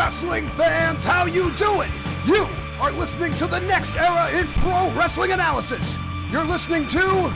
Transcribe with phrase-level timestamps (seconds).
[0.00, 1.92] wrestling fans, how you doing?
[2.24, 2.48] You
[2.80, 5.98] are listening to the next era in pro wrestling analysis.
[6.30, 7.34] You're listening to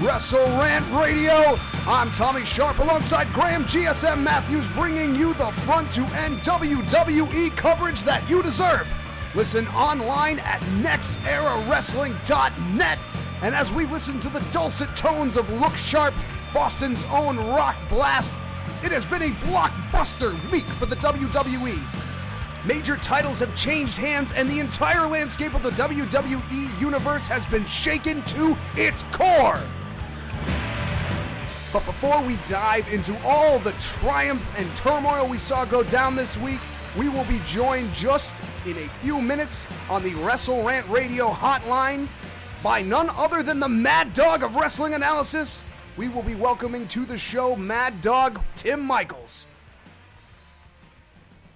[0.00, 1.56] Wrestle Rant Radio.
[1.86, 8.02] I'm Tommy Sharp alongside Graham GSM Matthews, bringing you the front to end WWE coverage
[8.02, 8.88] that you deserve.
[9.36, 12.98] Listen online at nexterawrestling.net.
[13.42, 16.14] And as we listen to the dulcet tones of Look Sharp,
[16.52, 18.32] Boston's own Rock Blast,
[18.82, 21.99] it has been a blockbuster week for the WWE.
[22.66, 27.64] Major titles have changed hands, and the entire landscape of the WWE Universe has been
[27.64, 29.60] shaken to its core.
[31.72, 36.36] But before we dive into all the triumph and turmoil we saw go down this
[36.36, 36.60] week,
[36.98, 42.08] we will be joined just in a few minutes on the Wrestle Rant Radio hotline
[42.62, 45.64] by none other than the Mad Dog of Wrestling Analysis.
[45.96, 49.46] We will be welcoming to the show Mad Dog Tim Michaels.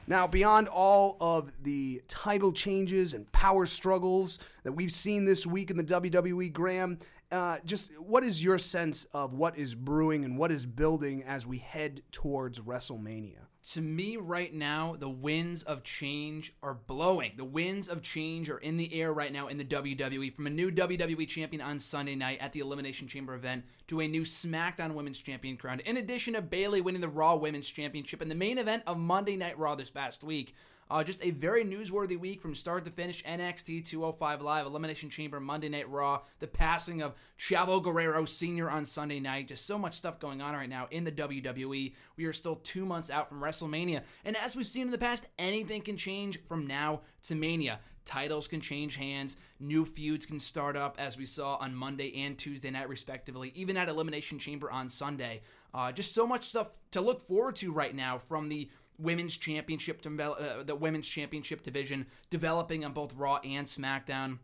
[0.06, 5.70] Now, beyond all of the title changes and power struggles that we've seen this week
[5.70, 6.98] in the WWE, Graham,
[7.32, 11.46] uh, just what is your sense of what is brewing and what is building as
[11.46, 13.43] we head towards WrestleMania?
[13.72, 17.32] To me right now the winds of change are blowing.
[17.38, 20.50] The winds of change are in the air right now in the wwe from a
[20.50, 24.92] new wwe champion on sunday night at the elimination chamber event to a new smackdown
[24.92, 28.58] women's champion crown in addition to Bayley winning the raw women's championship in the main
[28.58, 30.54] event of monday night raw this past week
[30.90, 33.22] uh, just a very newsworthy week from start to finish.
[33.24, 38.70] NXT 205 Live, Elimination Chamber, Monday Night Raw, the passing of Chavo Guerrero Sr.
[38.70, 39.48] on Sunday night.
[39.48, 41.94] Just so much stuff going on right now in the WWE.
[42.16, 44.02] We are still two months out from WrestleMania.
[44.24, 47.80] And as we've seen in the past, anything can change from now to Mania.
[48.04, 49.36] Titles can change hands.
[49.58, 53.76] New feuds can start up, as we saw on Monday and Tuesday night, respectively, even
[53.76, 55.40] at Elimination Chamber on Sunday.
[55.72, 58.68] Uh, just so much stuff to look forward to right now from the
[58.98, 64.38] women's championship, uh, the women's championship division, developing on both Raw and SmackDown.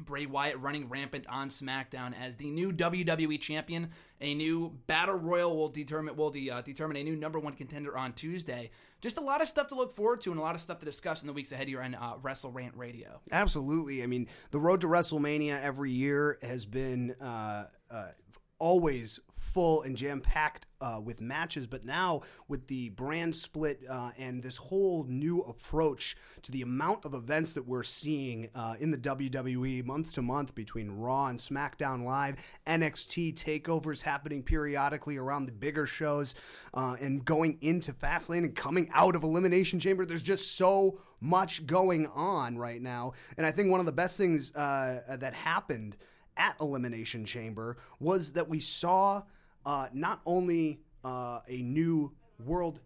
[0.00, 3.90] Bray Wyatt running rampant on SmackDown as the new WWE champion.
[4.20, 7.96] A new battle royal will determine will de, uh, determine a new number one contender
[7.96, 8.70] on Tuesday.
[9.00, 10.84] Just a lot of stuff to look forward to and a lot of stuff to
[10.84, 13.20] discuss in the weeks ahead here on uh, Wrestle Rant Radio.
[13.30, 14.02] Absolutely.
[14.02, 18.06] I mean, the road to WrestleMania every year has been uh, uh
[18.64, 24.10] always full and jam packed uh, with matches, but now with the brand split uh,
[24.16, 28.90] and this whole new approach to the amount of events that we're seeing uh, in
[28.90, 32.36] the WWE month to month between Raw and SmackDown Live,
[32.66, 36.34] NXT takeovers happening periodically around the bigger shows,
[36.72, 40.06] uh, and going into Fastlane and coming out of Elimination Chamber.
[40.06, 44.16] There's just so much going on right now, and I think one of the best
[44.16, 45.98] things uh, that happened
[46.36, 49.22] at Elimination Chamber was that we saw
[49.64, 52.12] uh, not only uh, a new
[52.44, 52.80] world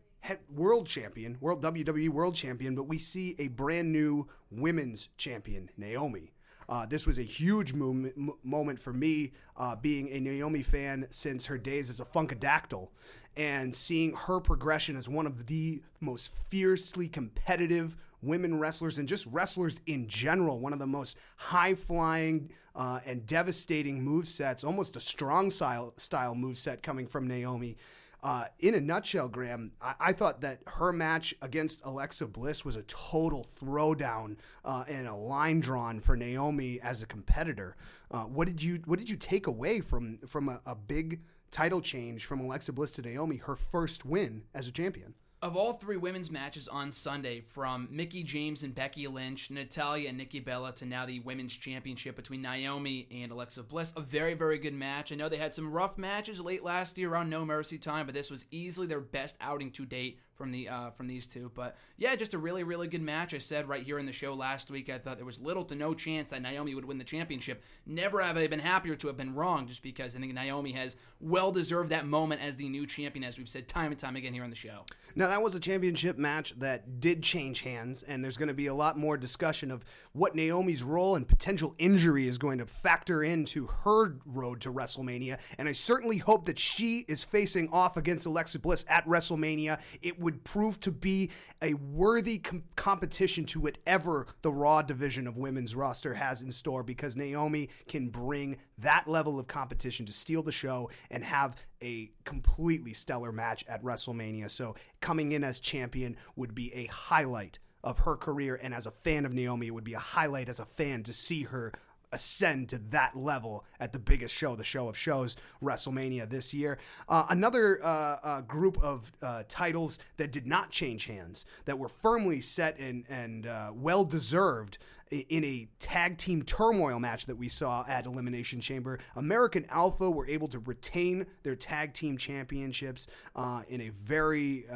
[0.55, 6.33] world champion, world WWE world champion, but we see a brand new women's champion, Naomi.
[6.69, 11.07] Uh, this was a huge moment, m- moment for me, uh, being a Naomi fan
[11.09, 12.89] since her days as a Funkadactyl,
[13.37, 19.27] and seeing her progression as one of the most fiercely competitive women wrestlers and just
[19.27, 20.59] wrestlers in general.
[20.59, 25.95] One of the most high flying uh, and devastating move sets, almost a strong style
[25.97, 27.77] style move set coming from Naomi.
[28.21, 32.75] Uh, in a nutshell, Graham, I-, I, thought that her match against Alexa Bliss was
[32.75, 37.77] a total throwdown uh, and a line drawn for Naomi as a competitor.
[38.11, 41.21] Uh, what did you What did you take away from from a, a big
[41.53, 45.15] title change from Alexa Bliss to Naomi, her first win as a champion?
[45.41, 50.19] Of all three women's matches on Sunday, from Mickie James and Becky Lynch, Natalya and
[50.19, 54.59] Nikki Bella, to now the women's championship between Naomi and Alexa Bliss, a very, very
[54.59, 55.13] good match.
[55.13, 58.17] I know they had some rough matches late last year around No Mercy time, but
[58.17, 61.51] this was easily their best outing to date from the uh, from these two.
[61.55, 63.35] But yeah, just a really really good match.
[63.35, 65.75] I said right here in the show last week, I thought there was little to
[65.75, 67.63] no chance that Naomi would win the championship.
[67.85, 70.97] Never have I been happier to have been wrong, just because I think Naomi has
[71.21, 74.33] well deserved that moment as the new champion, as we've said time and time again
[74.33, 74.85] here on the show.
[75.17, 78.69] Now that was a championship match that did change hands, and there's going to be
[78.69, 83.25] a lot more discussion of what Naomi's role and potential injury is going to factor
[83.25, 85.41] into her road to WrestleMania.
[85.59, 89.81] And I certainly hope that she is facing off against Alexa Bliss at WrestleMania.
[90.01, 91.31] It would would prove to be
[91.63, 96.83] a worthy com- competition to whatever the Raw division of women's roster has in store
[96.83, 102.11] because Naomi can bring that level of competition to steal the show and have a
[102.27, 104.51] completely stellar match at WrestleMania.
[104.51, 108.91] So coming in as champion would be a highlight of her career and as a
[108.91, 111.73] fan of Naomi it would be a highlight as a fan to see her
[112.13, 116.79] ascend to that level at the biggest show, the show of shows, WrestleMania this year.
[117.09, 121.89] Uh, another uh, uh, group of uh, titles that did not change hands, that were
[121.89, 124.79] firmly set and, and uh, well deserved
[125.11, 128.99] in a tag team turmoil match that we saw at Elimination Chamber.
[129.17, 134.67] American Alpha were able to retain their tag team championships uh, in a very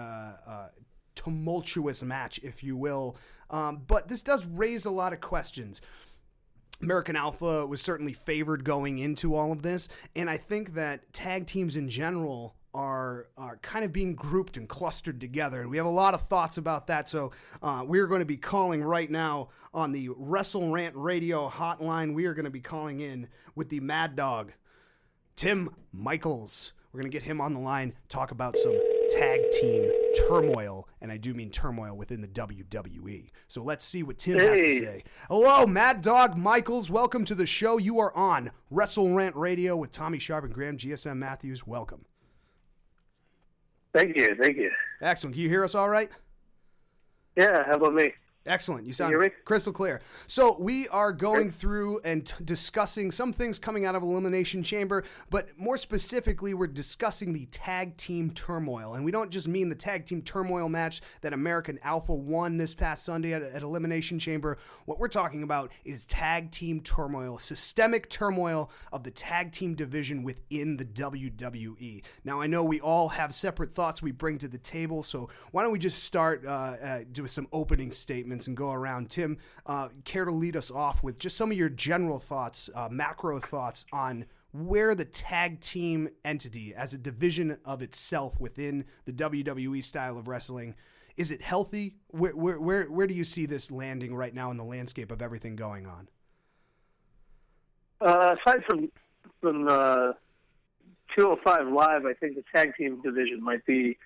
[1.14, 3.16] tumultuous match, if you will.
[3.50, 5.80] Um, but this does raise a lot of questions.
[6.82, 11.46] American Alpha was certainly favored going into all of this, and I think that tag
[11.46, 15.86] teams in general are are kind of being grouped and clustered together, and we have
[15.86, 17.08] a lot of thoughts about that.
[17.08, 17.30] So
[17.62, 22.14] uh, we're going to be calling right now on the Wrestle Rant Radio hotline.
[22.14, 24.52] We are going to be calling in with the Mad Dog,
[25.36, 26.72] Tim Michaels.
[26.92, 29.90] We're going to get him on the line, talk about some tag team
[30.28, 33.30] turmoil, and I do mean turmoil within the WWE.
[33.48, 34.46] So let's see what Tim hey.
[34.46, 35.04] has to say.
[35.28, 36.90] Hello, Mad Dog Michaels.
[36.90, 37.78] Welcome to the show.
[37.78, 41.66] You are on Wrestle Rant Radio with Tommy Sharp and Graham GSM Matthews.
[41.66, 42.04] Welcome.
[43.94, 44.34] Thank you.
[44.40, 44.70] Thank you.
[45.00, 45.34] Excellent.
[45.34, 46.10] Can you hear us all right?
[47.36, 47.64] Yeah.
[47.66, 48.12] How about me?
[48.44, 48.86] Excellent.
[48.86, 50.00] You sound crystal clear.
[50.26, 55.04] So we are going through and t- discussing some things coming out of Elimination Chamber,
[55.30, 58.94] but more specifically, we're discussing the tag team turmoil.
[58.94, 62.74] And we don't just mean the tag team turmoil match that American Alpha won this
[62.74, 64.58] past Sunday at, at Elimination Chamber.
[64.86, 70.24] What we're talking about is tag team turmoil, systemic turmoil of the tag team division
[70.24, 72.02] within the WWE.
[72.24, 75.62] Now, I know we all have separate thoughts we bring to the table, so why
[75.62, 78.31] don't we just start uh, uh, with some opening statements?
[78.32, 79.10] Segments and go around.
[79.10, 79.36] Tim,
[79.66, 83.38] uh, care to lead us off with just some of your general thoughts, uh, macro
[83.38, 89.84] thoughts on where the tag team entity, as a division of itself within the WWE
[89.84, 90.74] style of wrestling,
[91.16, 91.96] is it healthy?
[92.08, 95.20] Where, where, where, where do you see this landing right now in the landscape of
[95.20, 96.08] everything going on?
[98.00, 98.90] Uh, aside from
[99.40, 100.12] from uh,
[101.16, 103.98] 205 Live, I think the tag team division might be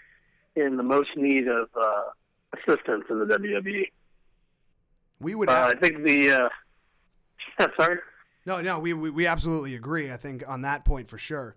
[0.54, 2.02] in the most need of uh,
[2.54, 3.90] assistance in the WWE.
[5.20, 5.48] We would.
[5.48, 6.50] Have, uh, I think the.
[7.58, 7.98] Uh, sorry.
[8.44, 10.12] No, no, we, we, we absolutely agree.
[10.12, 11.56] I think on that point for sure.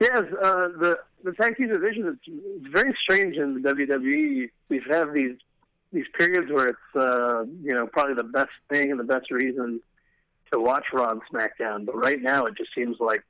[0.00, 4.50] Yes, uh, the the tag team division is very strange in the WWE.
[4.68, 5.36] We've had these
[5.92, 9.80] these periods where it's uh, you know probably the best thing and the best reason
[10.52, 11.86] to watch Raw and SmackDown.
[11.86, 13.22] But right now, it just seems like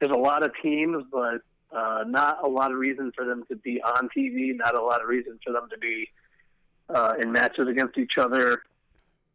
[0.00, 1.40] there's a lot of teams, but
[1.70, 4.56] uh, not a lot of reason for them to be on TV.
[4.56, 6.08] Not a lot of reason for them to be
[6.88, 8.62] uh, in matches against each other,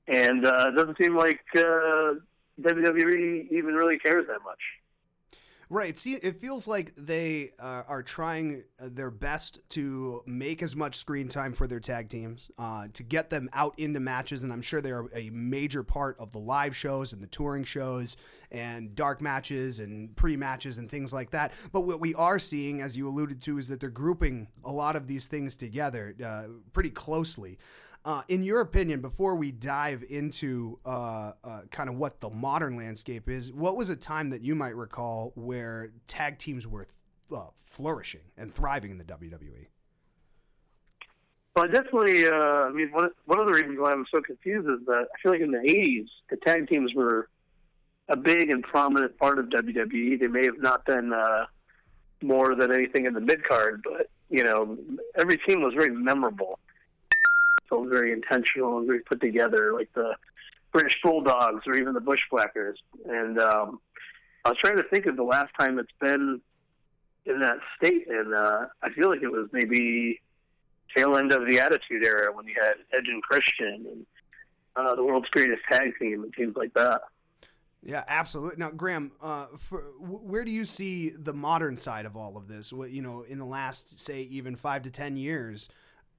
[0.07, 2.15] and uh, it doesn't seem like uh,
[2.61, 4.59] WWE even really cares that much.
[5.74, 5.98] Right.
[5.98, 11.30] See, it feels like they uh, are trying their best to make as much screen
[11.30, 14.81] time for their tag teams, uh, to get them out into matches, and I'm sure
[14.81, 18.18] they are a major part of the live shows and the touring shows
[18.52, 21.54] and dark matches and pre matches and things like that.
[21.72, 24.96] But what we are seeing, as you alluded to, is that they're grouping a lot
[24.96, 27.58] of these things together uh, pretty closely.
[28.05, 32.75] Uh, in your opinion, before we dive into uh, uh, kind of what the modern
[32.75, 36.94] landscape is, what was a time that you might recall where tag teams were th-
[37.33, 39.67] uh, flourishing and thriving in the WWE?
[41.55, 42.27] Well, definitely.
[42.27, 45.21] Uh, I mean, one, one of the reasons why I'm so confused is that I
[45.21, 47.29] feel like in the '80s, the tag teams were
[48.10, 50.19] a big and prominent part of WWE.
[50.19, 51.13] They may have not been
[52.22, 54.77] more than anything in the mid card, but you know,
[55.15, 56.60] every team was very memorable
[57.70, 60.15] felt very intentional and very put together, like the
[60.72, 62.79] British Bulldogs or even the Bushwhackers.
[63.05, 63.79] And um,
[64.46, 66.41] I was trying to think of the last time it's been
[67.25, 70.22] in that state, and uh, I feel like it was maybe
[70.96, 74.05] tail end of the Attitude Era when you had Edge and Christian and
[74.75, 77.01] uh, the world's greatest tag team and teams like that.
[77.86, 78.58] Yeah, absolutely.
[78.58, 82.72] Now, Graham, uh, for, where do you see the modern side of all of this?
[82.72, 85.70] What you know, in the last, say, even five to ten years,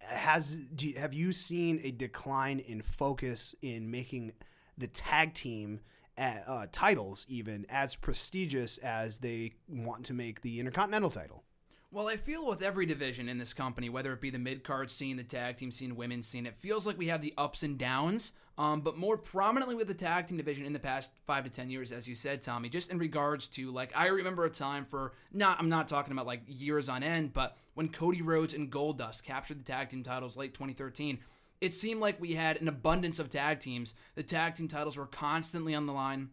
[0.07, 4.33] has you, have you seen a decline in focus in making
[4.77, 5.81] the tag team
[6.17, 11.45] uh, uh, titles even as prestigious as they want to make the Intercontinental title?
[11.91, 14.91] Well, I feel with every division in this company, whether it be the mid card
[14.91, 17.79] scene, the tag team scene, women's scene, it feels like we have the ups and
[17.79, 18.33] downs.
[18.57, 21.71] Um, but more prominently with the tag team division in the past five to ten
[21.71, 25.13] years, as you said, Tommy, just in regards to like I remember a time for
[25.33, 29.25] not I'm not talking about like years on end, but when Cody Rhodes and Goldust
[29.25, 31.19] captured the tag team titles late 2013,
[31.61, 33.95] it seemed like we had an abundance of tag teams.
[34.15, 36.31] The tag team titles were constantly on the line.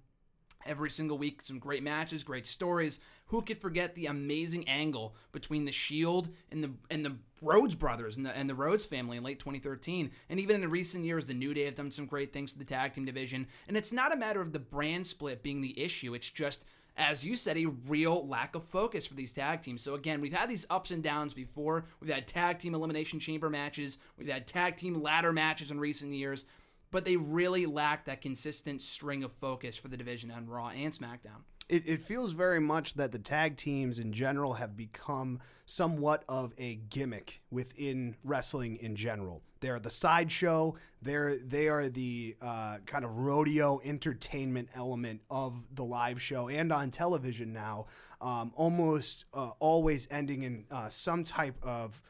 [0.66, 1.42] Every single week.
[1.44, 3.00] Some great matches, great stories.
[3.28, 8.18] Who could forget the amazing angle between the Shield and the and the Rhodes brothers
[8.18, 11.26] and the and the Rhodes family in late 2013, and even in the recent years,
[11.26, 13.48] the New Day have done some great things to the tag team division.
[13.68, 16.66] And it's not a matter of the brand split being the issue; it's just
[16.98, 19.82] as you said, a real lack of focus for these tag teams.
[19.82, 21.86] So again, we've had these ups and downs before.
[22.00, 23.98] We've had tag team elimination chamber matches.
[24.18, 26.46] We've had tag team ladder matches in recent years
[26.92, 30.94] but they really lack that consistent string of focus for the division on Raw and
[30.94, 31.44] SmackDown.
[31.70, 36.54] It, it, feels very much that the tag teams in general have become somewhat of
[36.58, 39.42] a gimmick within wrestling in general.
[39.62, 40.76] They're the sideshow.
[41.02, 46.74] They're they are the uh, kind of rodeo entertainment element of the live show and
[46.74, 47.86] on television now.
[48.20, 52.02] Um, almost uh, always ending in uh, some type of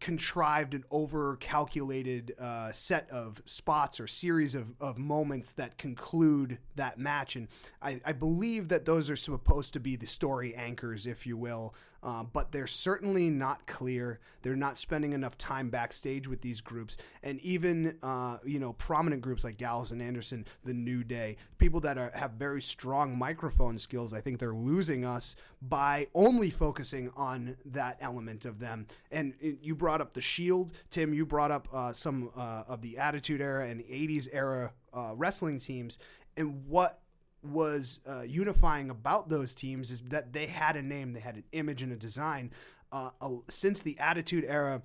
[0.00, 6.58] contrived and over calculated uh, set of spots or series of, of moments that conclude
[6.76, 7.36] that match.
[7.36, 7.48] And
[7.82, 11.74] I, I believe that those are supposed to be the story anchors, if you will,
[12.06, 14.20] uh, but they're certainly not clear.
[14.42, 16.96] They're not spending enough time backstage with these groups.
[17.20, 21.80] And even, uh, you know, prominent groups like Gallows and Anderson, The New Day, people
[21.80, 27.10] that are, have very strong microphone skills, I think they're losing us by only focusing
[27.16, 28.86] on that element of them.
[29.10, 31.12] And it, you brought up the Shield, Tim.
[31.12, 35.58] You brought up uh, some uh, of the Attitude Era and '80s era uh, wrestling
[35.58, 35.98] teams,
[36.36, 37.00] and what
[37.48, 41.44] was uh, unifying about those teams is that they had a name, they had an
[41.52, 42.50] image and a design.
[42.92, 43.10] Uh,
[43.48, 44.82] since the Attitude Era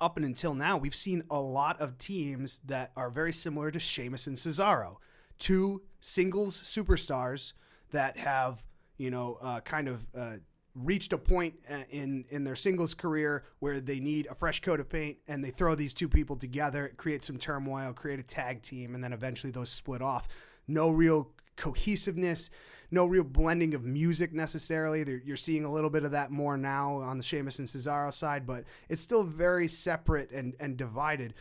[0.00, 3.78] up and until now, we've seen a lot of teams that are very similar to
[3.78, 4.96] Sheamus and Cesaro,
[5.38, 7.52] two singles superstars
[7.90, 8.64] that have
[8.98, 10.36] you know uh, kind of uh,
[10.74, 14.80] reached a point uh, in in their singles career where they need a fresh coat
[14.80, 18.62] of paint and they throw these two people together create some turmoil create a tag
[18.62, 20.28] team and then eventually those split off
[20.66, 22.48] no real cohesiveness
[22.90, 26.96] no real blending of music necessarily you're seeing a little bit of that more now
[26.96, 31.34] on the Sheamus and Cesaro side but it's still very separate and and divided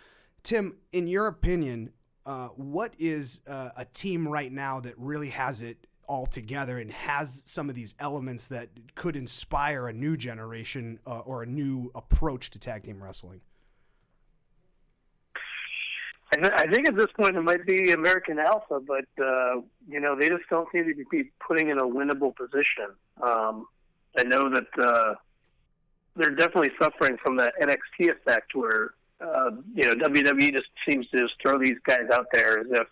[0.44, 1.92] Tim in your opinion
[2.26, 6.92] uh, what is uh, a team right now that really has it all together and
[6.92, 11.92] has some of these elements that could inspire a new generation uh, or a new
[11.96, 13.40] approach to tag team wrestling?
[16.32, 20.00] I, th- I think at this point it might be American Alpha, but uh, you
[20.00, 22.88] know they just don't seem to be putting in a winnable position.
[23.22, 23.68] Um,
[24.18, 25.16] I know that uh,
[26.16, 28.92] they're definitely suffering from that NXT effect, where
[29.22, 32.88] uh, you know WWE just seems to just throw these guys out there as if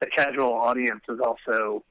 [0.00, 1.84] the casual audience is also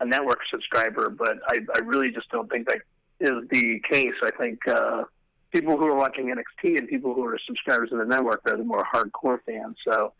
[0.00, 2.82] a network subscriber, but I, I really just don't think that
[3.20, 4.14] is the case.
[4.22, 5.04] I think uh,
[5.52, 8.64] people who are watching NXT and people who are subscribers to the network are the
[8.64, 9.76] more hardcore fans.
[9.86, 10.12] So,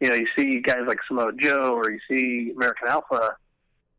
[0.00, 3.36] you know, you see guys like Samoa Joe or you see American Alpha.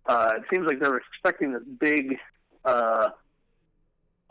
[0.05, 2.17] Uh, it seems like they're expecting this big
[2.65, 3.09] uh,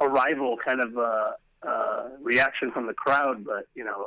[0.01, 4.07] arrival kind of uh, uh, reaction from the crowd, but you know,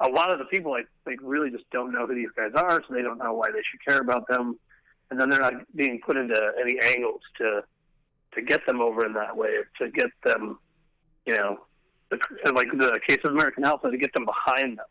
[0.00, 2.82] a lot of the people I think really just don't know who these guys are,
[2.86, 4.58] so they don't know why they should care about them
[5.12, 7.62] and then they're not being put into any angles to
[8.34, 10.58] to get them over in that way, to get them,
[11.26, 11.60] you know,
[12.10, 12.18] the,
[12.52, 14.86] like the case of American Alpha, to get them behind them.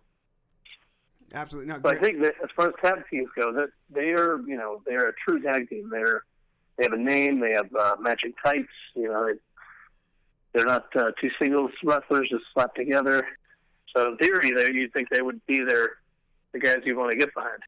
[1.34, 1.72] Absolutely.
[1.72, 4.58] No, but I think that as far as tag teams go, that they are, you
[4.58, 5.90] know, they're a true tag team.
[5.90, 6.24] They're
[6.78, 8.72] they have a name, they have uh, matching tights.
[8.96, 9.40] You know, they,
[10.54, 13.26] they're not uh, two singles wrestlers just slapped together.
[13.96, 15.98] So in theory, there you think they would be their
[16.54, 17.60] the guys you want to get behind.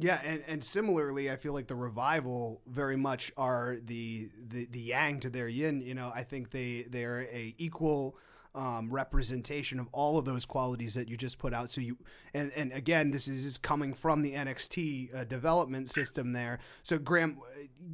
[0.00, 4.80] Yeah, and, and similarly, I feel like the revival very much are the, the the
[4.80, 5.82] yang to their yin.
[5.82, 8.16] You know, I think they they're a equal
[8.54, 11.70] um, representation of all of those qualities that you just put out.
[11.70, 11.98] So you
[12.32, 16.60] and and again, this is, is coming from the NXT uh, development system there.
[16.82, 17.38] So Graham,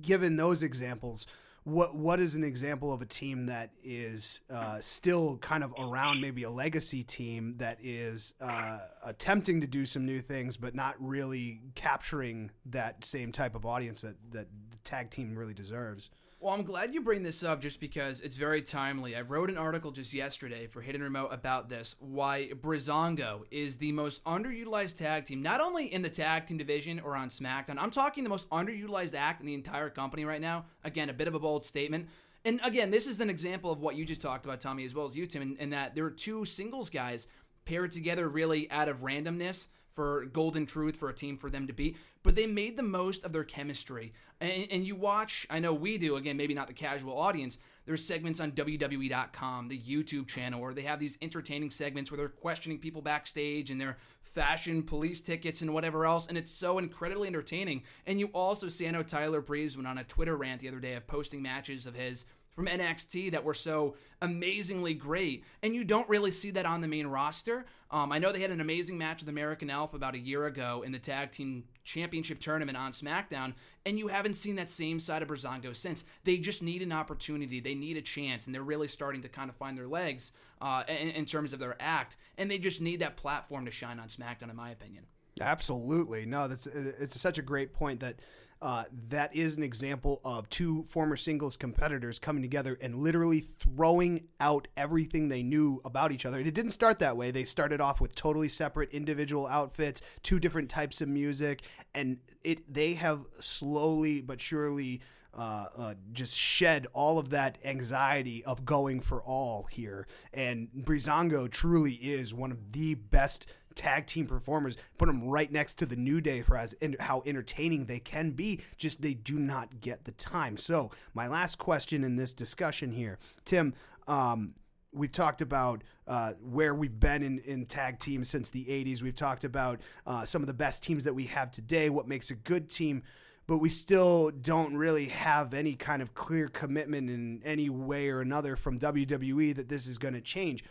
[0.00, 1.26] given those examples,
[1.66, 6.20] what what is an example of a team that is uh, still kind of around
[6.20, 10.94] maybe a legacy team that is uh, attempting to do some new things but not
[11.00, 16.08] really capturing that same type of audience that that the tag team really deserves
[16.38, 19.16] well, I'm glad you bring this up just because it's very timely.
[19.16, 23.92] I wrote an article just yesterday for Hidden Remote about this why Breezango is the
[23.92, 27.78] most underutilized tag team, not only in the tag team division or on SmackDown.
[27.78, 30.66] I'm talking the most underutilized act in the entire company right now.
[30.84, 32.08] Again, a bit of a bold statement.
[32.44, 35.06] And again, this is an example of what you just talked about, Tommy, as well
[35.06, 37.26] as you, Tim, in, in that there are two singles guys
[37.64, 41.72] paired together really out of randomness for Golden Truth for a team for them to
[41.72, 44.12] beat, but they made the most of their chemistry.
[44.40, 47.56] And, and you watch, I know we do, again, maybe not the casual audience.
[47.86, 52.28] There's segments on WWE.com, the YouTube channel, where they have these entertaining segments where they're
[52.28, 56.26] questioning people backstage and they're fashion, police tickets, and whatever else.
[56.26, 57.84] And it's so incredibly entertaining.
[58.06, 60.80] And you also see, I know Tyler Breeze went on a Twitter rant the other
[60.80, 62.26] day of posting matches of his
[62.56, 65.44] from NXT that were so amazingly great.
[65.62, 67.66] And you don't really see that on the main roster.
[67.90, 70.82] Um, I know they had an amazing match with American Alpha about a year ago
[70.84, 73.52] in the tag team championship tournament on SmackDown,
[73.84, 76.04] and you haven't seen that same side of Breezango since.
[76.24, 79.50] They just need an opportunity, they need a chance, and they're really starting to kind
[79.50, 83.00] of find their legs uh, in, in terms of their act, and they just need
[83.00, 85.04] that platform to shine on SmackDown, in my opinion.
[85.40, 86.48] Absolutely, no.
[86.48, 88.16] That's it's such a great point that
[88.62, 94.24] uh, that is an example of two former singles competitors coming together and literally throwing
[94.40, 96.38] out everything they knew about each other.
[96.38, 97.30] And it didn't start that way.
[97.30, 101.62] They started off with totally separate individual outfits, two different types of music,
[101.94, 105.00] and it they have slowly but surely.
[105.36, 110.06] Uh, uh, just shed all of that anxiety of going for all here.
[110.32, 115.74] And Breezango truly is one of the best tag team performers, put them right next
[115.74, 118.60] to the New Day for as how entertaining they can be.
[118.78, 120.56] Just they do not get the time.
[120.56, 123.74] So my last question in this discussion here, Tim.
[124.08, 124.54] Um,
[124.92, 129.02] we've talked about uh, where we've been in, in tag teams since the 80s.
[129.02, 132.30] We've talked about uh, some of the best teams that we have today, what makes
[132.30, 133.02] a good team,
[133.46, 138.20] but we still don't really have any kind of clear commitment in any way or
[138.20, 140.64] another from WWE that this is going to change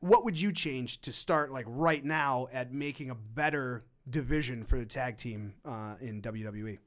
[0.00, 4.78] what would you change to start like right now at making a better division for
[4.78, 6.78] the tag team uh, in WWE?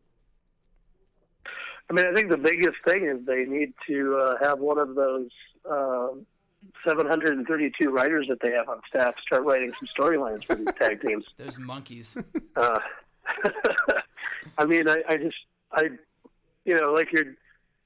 [1.89, 4.93] I mean, I think the biggest thing is they need to uh, have one of
[4.96, 5.29] those
[5.69, 6.10] uh,
[6.88, 11.25] 732 writers that they have on staff start writing some storylines for these tag teams.
[11.38, 12.15] Those monkeys.
[14.57, 15.38] I mean, I, I just,
[15.71, 15.89] I,
[16.65, 17.35] you know, like you're,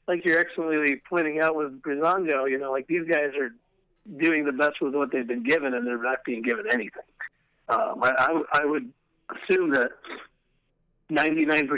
[0.07, 3.53] like you're excellently pointing out with Breezango, you know, like these guys are
[4.17, 7.03] doing the best with what they've been given, and they're not being given anything.
[7.69, 8.91] Um, I, I, I would
[9.29, 9.91] assume that
[11.09, 11.69] 99%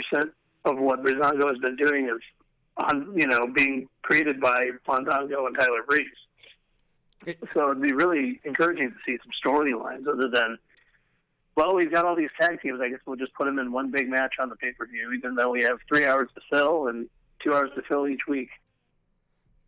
[0.64, 2.20] of what Breezango has been doing is,
[2.76, 6.06] on you know, being created by Fandango and Tyler Breeze.
[7.24, 10.58] It, so it'd be really encouraging to see some storylines other than,
[11.56, 12.80] well, we've got all these tag teams.
[12.82, 15.12] I guess we'll just put them in one big match on the pay per view,
[15.16, 17.08] even though we have three hours to fill and
[17.42, 18.50] two hours to fill each week.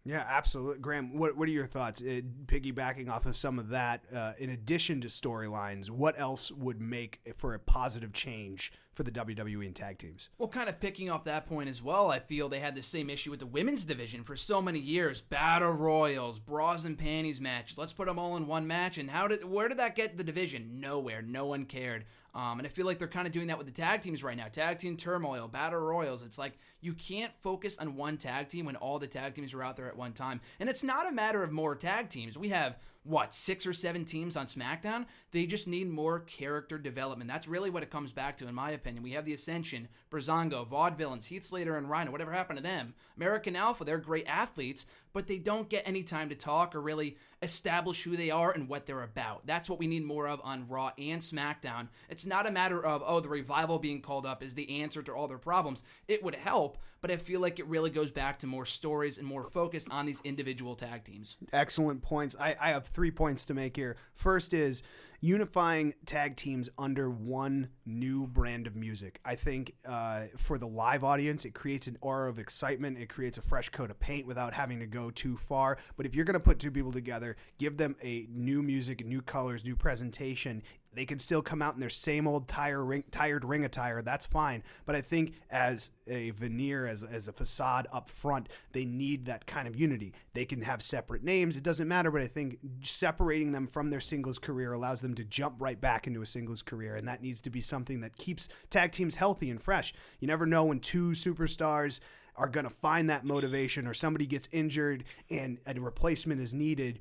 [0.04, 0.78] Yeah, absolutely.
[0.80, 2.00] Graham, what, what are your thoughts?
[2.00, 6.80] Uh, piggybacking off of some of that, uh, in addition to storylines, what else would
[6.80, 10.28] make for a positive change for the WWE and tag teams?
[10.38, 13.08] Well, kind of picking off that point as well, I feel they had the same
[13.08, 15.20] issue with the women's division for so many years.
[15.20, 17.78] Battle royals, bras and panties match.
[17.78, 18.98] Let's put them all in one match.
[18.98, 20.80] And how did where did that get the division?
[20.80, 21.22] Nowhere.
[21.22, 22.06] No one cared.
[22.34, 24.36] Um, and I feel like they're kind of doing that with the tag teams right
[24.36, 24.48] now.
[24.48, 26.24] Tag team turmoil, battle royals.
[26.24, 29.62] It's like you can't focus on one tag team when all the tag teams are
[29.62, 30.40] out there at one time.
[30.58, 32.36] And it's not a matter of more tag teams.
[32.36, 35.06] We have what six or seven teams on SmackDown.
[35.32, 37.30] They just need more character development.
[37.30, 39.02] That's really what it comes back to, in my opinion.
[39.02, 42.10] We have the Ascension, Breezango, Vaudevillains, Heath Slater, and Rhino.
[42.10, 42.94] Whatever happened to them?
[43.16, 43.84] American Alpha.
[43.84, 48.16] They're great athletes, but they don't get any time to talk or really establish who
[48.16, 49.46] they are and what they're about.
[49.46, 51.88] That's what we need more of on Raw and SmackDown.
[52.08, 55.12] It's not a matter of, oh, the revival being called up is the answer to
[55.12, 55.84] all their problems.
[56.08, 59.26] It would help, but I feel like it really goes back to more stories and
[59.26, 61.36] more focus on these individual tag teams.
[61.52, 62.34] Excellent points.
[62.38, 63.96] I, I have three points to make here.
[64.14, 64.82] First is
[65.20, 69.20] unifying tag teams under one new brand of music.
[69.24, 72.98] I think uh, for the live audience, it creates an aura of excitement.
[72.98, 75.78] It creates a fresh coat of paint without having to go too far.
[75.96, 79.22] But if you're going to put two people together, give them a new music, new
[79.22, 80.62] colors, new presentation.
[80.92, 84.02] They can still come out in their same old tire ring, tired ring attire.
[84.02, 84.62] That's fine.
[84.86, 89.46] But I think as a veneer, as, as a facade up front, they need that
[89.46, 90.14] kind of unity.
[90.32, 91.56] They can have separate names.
[91.56, 92.10] It doesn't matter.
[92.10, 96.06] But I think separating them from their singles career allows them to jump right back
[96.06, 96.96] into a singles career.
[96.96, 99.92] And that needs to be something that keeps tag teams healthy and fresh.
[100.20, 102.00] You never know when two superstars
[102.38, 107.00] are going to find that motivation or somebody gets injured and a replacement is needed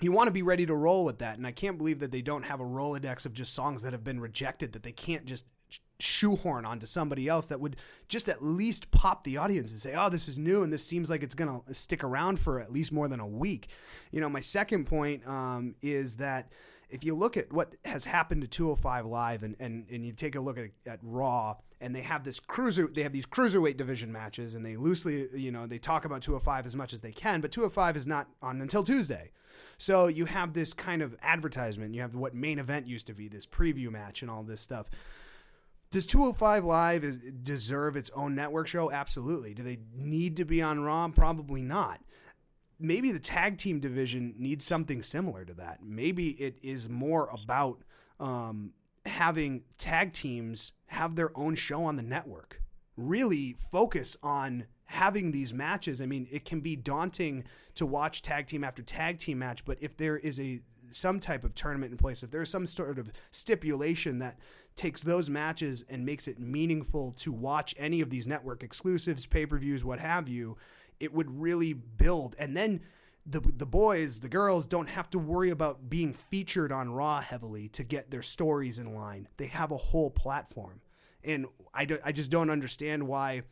[0.00, 1.38] you want to be ready to roll with that.
[1.38, 4.04] And I can't believe that they don't have a Rolodex of just songs that have
[4.04, 5.46] been rejected that they can't just
[5.98, 7.76] shoehorn onto somebody else that would
[8.08, 11.08] just at least pop the audience and say, oh, this is new and this seems
[11.08, 13.68] like it's going to stick around for at least more than a week.
[14.10, 16.52] You know, my second point um, is that
[16.90, 20.34] if you look at what has happened to 205 Live and, and, and you take
[20.34, 24.10] a look at, at Raw, and they have this cruiser, they have these cruiserweight division
[24.10, 27.40] matches, and they loosely, you know, they talk about 205 as much as they can,
[27.40, 29.30] but 205 is not on until Tuesday.
[29.78, 31.94] So you have this kind of advertisement.
[31.94, 34.88] You have what main event used to be, this preview match, and all this stuff.
[35.90, 38.90] Does 205 Live deserve its own network show?
[38.90, 39.54] Absolutely.
[39.54, 41.08] Do they need to be on Raw?
[41.08, 42.00] Probably not
[42.78, 45.80] maybe the tag team division needs something similar to that.
[45.82, 47.82] Maybe it is more about
[48.20, 48.72] um,
[49.06, 52.62] having tag teams have their own show on the network.
[52.96, 56.00] Really focus on having these matches.
[56.00, 59.78] I mean, it can be daunting to watch tag team after tag team match, but
[59.80, 63.10] if there is a some type of tournament in place, if there's some sort of
[63.32, 64.38] stipulation that
[64.76, 69.84] takes those matches and makes it meaningful to watch any of these network exclusives, pay-per-views,
[69.84, 70.56] what have you,
[71.00, 72.36] it would really build.
[72.38, 72.80] And then
[73.26, 77.68] the the boys, the girls don't have to worry about being featured on Raw heavily
[77.70, 79.28] to get their stories in line.
[79.36, 80.80] They have a whole platform.
[81.24, 83.42] And I, do, I just don't understand why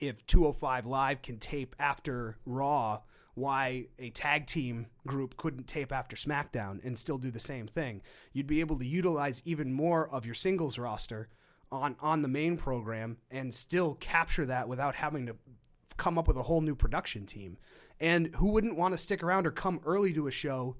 [0.00, 3.00] if 205 Live can tape after Raw,
[3.34, 8.00] why a tag team group couldn't tape after SmackDown and still do the same thing.
[8.32, 11.28] You'd be able to utilize even more of your singles roster
[11.70, 15.36] on on the main program and still capture that without having to
[15.96, 17.56] come up with a whole new production team.
[18.00, 20.76] And who wouldn't want to stick around or come early to a show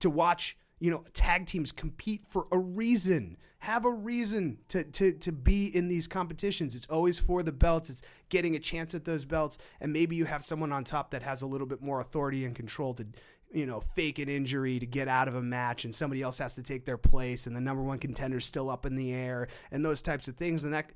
[0.00, 3.36] to watch, you know, tag teams compete for a reason?
[3.60, 6.74] Have a reason to, to, to be in these competitions.
[6.74, 9.58] It's always for the belts, it's getting a chance at those belts.
[9.80, 12.54] And maybe you have someone on top that has a little bit more authority and
[12.54, 13.06] control to,
[13.52, 16.54] you know, fake an injury to get out of a match and somebody else has
[16.54, 19.84] to take their place and the number one contender's still up in the air and
[19.84, 20.64] those types of things.
[20.64, 20.92] And that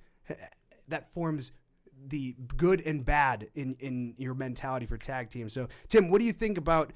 [0.88, 1.52] that forms
[2.08, 5.52] the good and bad in in your mentality for tag teams.
[5.52, 6.92] So, Tim, what do you think about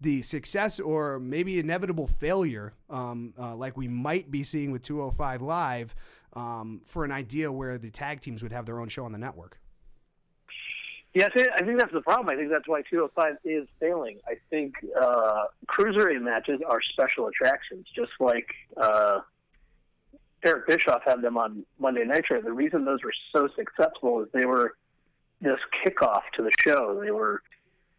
[0.00, 5.42] the success or maybe inevitable failure, um, uh, like we might be seeing with 205
[5.42, 5.94] Live,
[6.32, 9.18] um, for an idea where the tag teams would have their own show on the
[9.18, 9.58] network?
[11.12, 12.28] Yes, I think, I think that's the problem.
[12.28, 14.20] I think that's why 205 is failing.
[14.28, 18.46] I think uh, cruiserweight matches are special attractions, just like
[18.76, 19.20] uh,
[20.42, 22.42] Eric Bischoff had them on Monday Night Nitro.
[22.42, 24.74] The reason those were so successful is they were
[25.40, 27.00] this kickoff to the show.
[27.02, 27.42] They were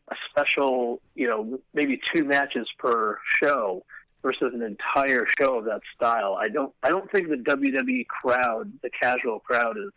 [0.09, 3.83] a special, you know, maybe two matches per show
[4.21, 6.35] versus an entire show of that style.
[6.39, 9.91] I don't, I don't think the WWE crowd, the casual crowd, is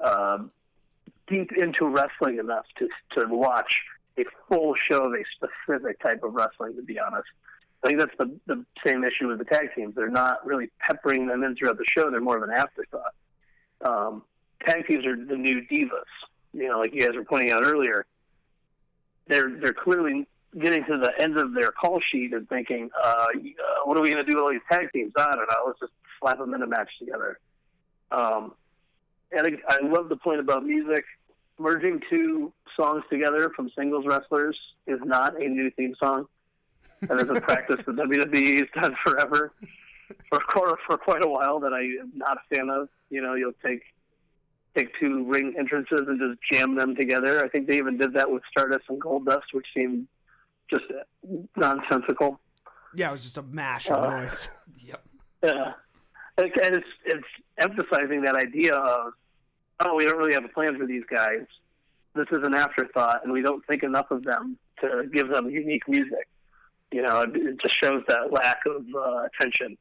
[0.00, 0.50] um,
[1.26, 3.80] deep into wrestling enough to to watch
[4.18, 6.76] a full show of a specific type of wrestling.
[6.76, 7.28] To be honest,
[7.84, 9.94] I think that's the, the same issue with the tag teams.
[9.94, 12.10] They're not really peppering them in throughout the show.
[12.10, 13.12] They're more of an afterthought.
[13.84, 14.22] Um,
[14.64, 15.90] tag teams are the new divas.
[16.54, 18.06] You know, like you guys were pointing out earlier.
[19.26, 20.26] They're they're clearly
[20.58, 23.26] getting to the end of their call sheet and thinking, uh, uh,
[23.84, 25.12] what are we going to do with all these tag teams?
[25.16, 25.64] I don't know.
[25.66, 27.38] Let's just slap them in a match together.
[28.12, 28.54] Um,
[29.32, 31.04] and I, I love the point about music.
[31.58, 36.26] Merging two songs together from singles wrestlers is not a new theme song
[37.10, 39.52] and there's a practice that WWE has done forever,
[40.30, 42.88] for for quite a while that I am not a fan of.
[43.10, 43.82] You know, you'll take
[44.76, 47.44] take two ring entrances and just jam them together.
[47.44, 50.08] I think they even did that with Stardust and Goldust, which seemed
[50.70, 50.84] just
[51.56, 52.40] nonsensical.
[52.94, 54.48] Yeah, it was just a mash of uh, noise.
[54.80, 55.04] yep.
[55.42, 55.72] Yeah,
[56.38, 57.26] and it's it's
[57.58, 59.12] emphasizing that idea of
[59.80, 61.46] oh, we don't really have a plan for these guys.
[62.14, 65.82] This is an afterthought, and we don't think enough of them to give them unique
[65.88, 66.28] music
[66.94, 69.76] you know, it, just shows that lack of uh, attention.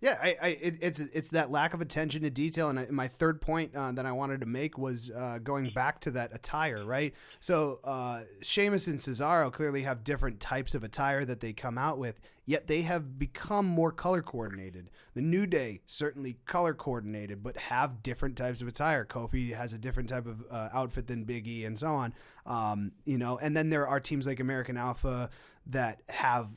[0.00, 3.08] Yeah, I, I it, it's it's that lack of attention to detail, and I, my
[3.08, 6.84] third point uh, that I wanted to make was uh, going back to that attire,
[6.84, 7.14] right?
[7.40, 11.98] So uh, Sheamus and Cesaro clearly have different types of attire that they come out
[11.98, 14.90] with, yet they have become more color coordinated.
[15.14, 19.04] The New Day certainly color coordinated, but have different types of attire.
[19.04, 22.14] Kofi has a different type of uh, outfit than Big E, and so on.
[22.46, 25.30] Um, you know, and then there are teams like American Alpha
[25.66, 26.50] that have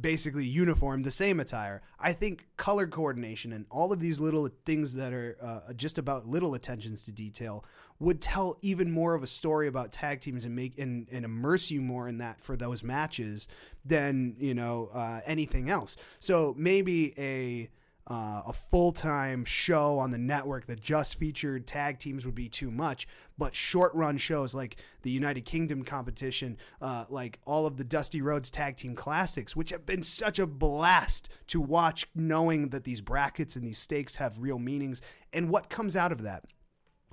[0.00, 1.82] basically uniform the same attire.
[2.00, 6.26] I think color coordination and all of these little things that are uh, just about
[6.26, 7.64] little attentions to detail
[8.00, 11.70] would tell even more of a story about tag teams and make and, and immerse
[11.70, 13.48] you more in that for those matches
[13.84, 15.96] than you know uh, anything else.
[16.18, 17.68] So maybe a
[18.10, 22.48] uh, a full time show on the network that just featured tag teams would be
[22.48, 23.06] too much.
[23.36, 28.22] But short run shows like the United Kingdom competition, uh, like all of the Dusty
[28.22, 33.02] Rhodes Tag Team Classics, which have been such a blast to watch, knowing that these
[33.02, 35.02] brackets and these stakes have real meanings.
[35.32, 36.44] And what comes out of that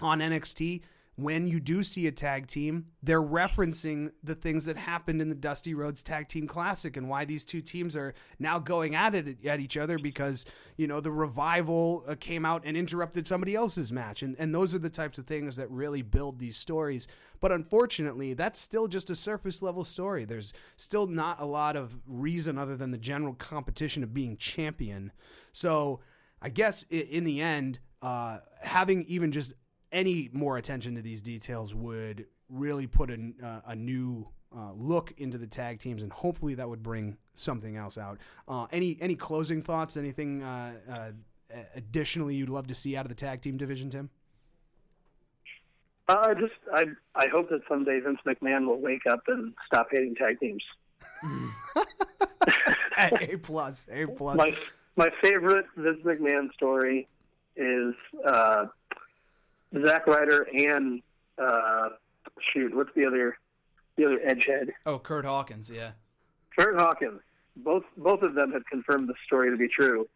[0.02, 0.82] on NXT,
[1.18, 5.36] when you do see a tag team, they're referencing the things that happened in the
[5.36, 9.46] Dusty Rhodes Tag Team Classic and why these two teams are now going at it
[9.46, 13.94] at each other because you know the revival uh, came out and interrupted somebody else's
[13.94, 17.08] match, and and those are the types of things that really build these stories.
[17.40, 20.26] But unfortunately, that's still just a surface level story.
[20.26, 25.14] There's still not a lot of reason other than the general competition of being champion.
[25.54, 26.02] So
[26.42, 29.54] I guess in the end, uh, having even just
[29.92, 35.14] any more attention to these details would really put a, uh, a new uh, look
[35.18, 38.20] into the tag teams, and hopefully that would bring something else out.
[38.48, 39.98] Uh, any any closing thoughts?
[39.98, 41.12] Anything uh, uh,
[41.76, 44.10] additionally you'd love to see out of the tag team division, Tim?
[46.08, 50.16] I just I I hope that someday Vince McMahon will wake up and stop hating
[50.16, 50.64] tag teams.
[52.98, 54.38] a plus, a plus.
[54.38, 54.56] My
[54.96, 57.08] my favorite Vince McMahon story
[57.56, 57.96] is
[58.26, 58.66] uh,
[59.84, 61.02] Zack Ryder and
[61.38, 61.90] uh,
[62.54, 63.38] shoot, what's the other
[63.98, 64.70] the other edgehead?
[64.86, 65.92] Oh, Kurt Hawkins, yeah.
[66.58, 67.22] Kurt Hawkins.
[67.58, 70.08] Both both of them had confirmed the story to be true.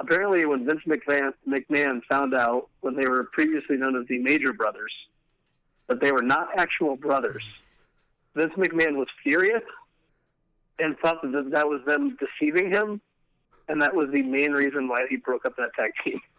[0.00, 4.52] Apparently, when Vince McMahon, McMahon found out when they were previously known as the Major
[4.52, 4.92] Brothers
[5.86, 7.44] that they were not actual brothers,
[8.34, 9.62] Vince McMahon was furious
[10.78, 13.00] and thought that that was them deceiving him,
[13.68, 16.20] and that was the main reason why he broke up that tag team.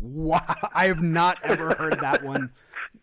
[0.00, 2.52] wow, I have not ever heard that one.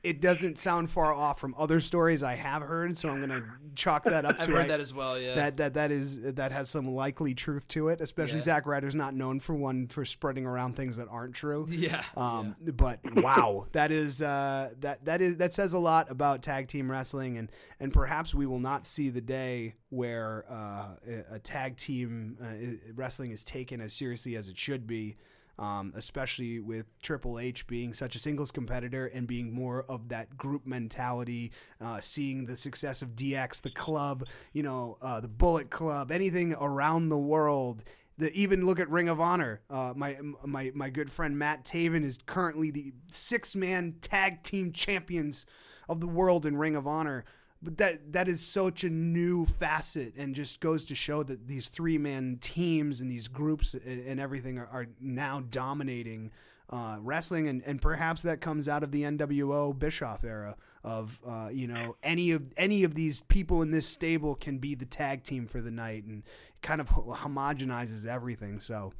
[0.03, 3.43] It doesn't sound far off from other stories I have heard, so I'm going to
[3.75, 5.19] chalk that up to I've heard that as well.
[5.19, 8.01] Yeah, that that that is that has some likely truth to it.
[8.01, 8.43] Especially Yeah.
[8.43, 11.67] Zack Ryder's not known for one for spreading around things that aren't true.
[11.69, 12.03] yeah.
[12.17, 16.67] Um, but wow, that is uh, that that is that says a lot about tag
[16.67, 17.49] team wrestling, and
[17.79, 22.91] and perhaps we will not see the day where uh, a- a tag team uh,
[22.93, 25.15] wrestling is taken as seriously as it should be.
[25.59, 30.37] Um, especially with Triple H being such a singles competitor and being more of that
[30.37, 35.71] group mentality, uh, seeing the success of DX, the club, you know, uh, the Bullet
[35.71, 37.83] Club, anything around the world
[38.17, 39.61] the, even look at Ring of Honor.
[39.69, 44.71] Uh, my my my good friend Matt Taven is currently the six man tag team
[44.71, 45.45] champions
[45.87, 47.25] of the world in Ring of Honor.
[47.61, 51.67] But that that is such a new facet, and just goes to show that these
[51.67, 56.31] three man teams and these groups and, and everything are, are now dominating
[56.69, 61.49] uh, wrestling, and, and perhaps that comes out of the NWO Bischoff era of uh,
[61.51, 65.23] you know any of any of these people in this stable can be the tag
[65.23, 66.23] team for the night, and
[66.61, 68.59] kind of homogenizes everything.
[68.59, 68.93] So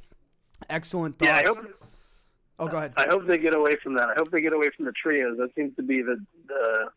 [0.70, 1.30] excellent thoughts.
[1.30, 1.58] Yeah, I hope
[2.58, 2.94] oh, go ahead.
[2.96, 4.08] I hope they get away from that.
[4.08, 5.36] I hope they get away from the trios.
[5.38, 6.16] That seems to be the
[6.46, 6.88] the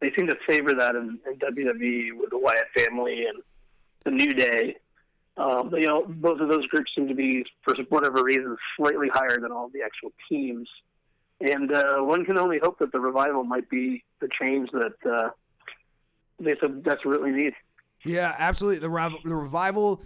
[0.00, 3.42] they seem to favor that in, in WWE with the Wyatt family and
[4.04, 4.76] the New Day.
[5.36, 9.08] Um, but, you know, both of those groups seem to be, for whatever reason, slightly
[9.12, 10.68] higher than all the actual teams.
[11.40, 15.30] And uh, one can only hope that the revival might be the change that uh,
[16.40, 17.52] they so desperately need.
[18.04, 18.80] Yeah, absolutely.
[18.80, 20.02] The rev- the revival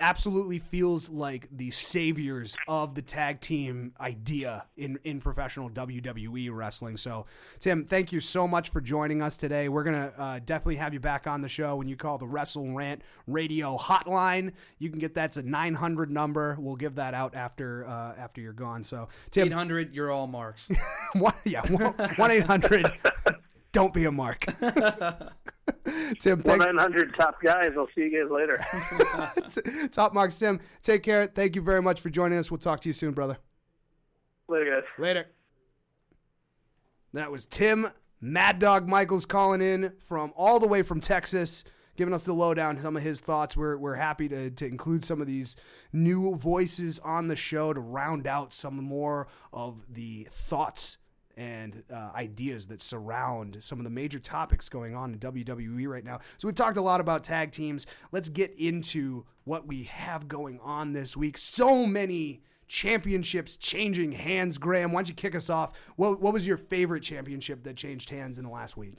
[0.00, 6.96] absolutely feels like the saviors of the tag team idea in in professional WWE wrestling.
[6.96, 7.26] So,
[7.60, 9.68] Tim, thank you so much for joining us today.
[9.68, 12.72] We're gonna uh, definitely have you back on the show when you call the Wrestle
[12.74, 14.52] Rant Radio Hotline.
[14.78, 16.56] You can get that's a nine hundred number.
[16.58, 18.84] We'll give that out after uh, after you're gone.
[18.84, 20.68] So, Tim, 800, you're all marks.
[21.14, 21.62] one, yeah,
[22.16, 22.90] one eight hundred.
[23.72, 24.44] Don't be a mark.
[26.20, 26.64] Tim, One thanks.
[26.64, 27.72] nine hundred top guys.
[27.76, 28.58] I'll see you guys later.
[29.92, 30.60] Top marks, Tim.
[30.82, 31.26] Take care.
[31.26, 32.50] Thank you very much for joining us.
[32.50, 33.38] We'll talk to you soon, brother.
[34.48, 34.84] later, guys.
[34.98, 35.26] Later.
[37.12, 37.88] That was Tim
[38.20, 41.64] Mad Dog Michaels calling in from all the way from Texas,
[41.96, 43.56] giving us the lowdown, some of his thoughts.
[43.56, 45.56] We're, we're happy to, to include some of these
[45.92, 50.98] new voices on the show to round out some more of the thoughts
[51.38, 56.04] and uh, ideas that surround some of the major topics going on in WWE right
[56.04, 56.18] now.
[56.36, 57.86] So we've talked a lot about tag teams.
[58.10, 61.38] Let's get into what we have going on this week.
[61.38, 64.58] So many championships changing hands.
[64.58, 65.72] Graham, why don't you kick us off?
[65.94, 68.98] What, what was your favorite championship that changed hands in the last week?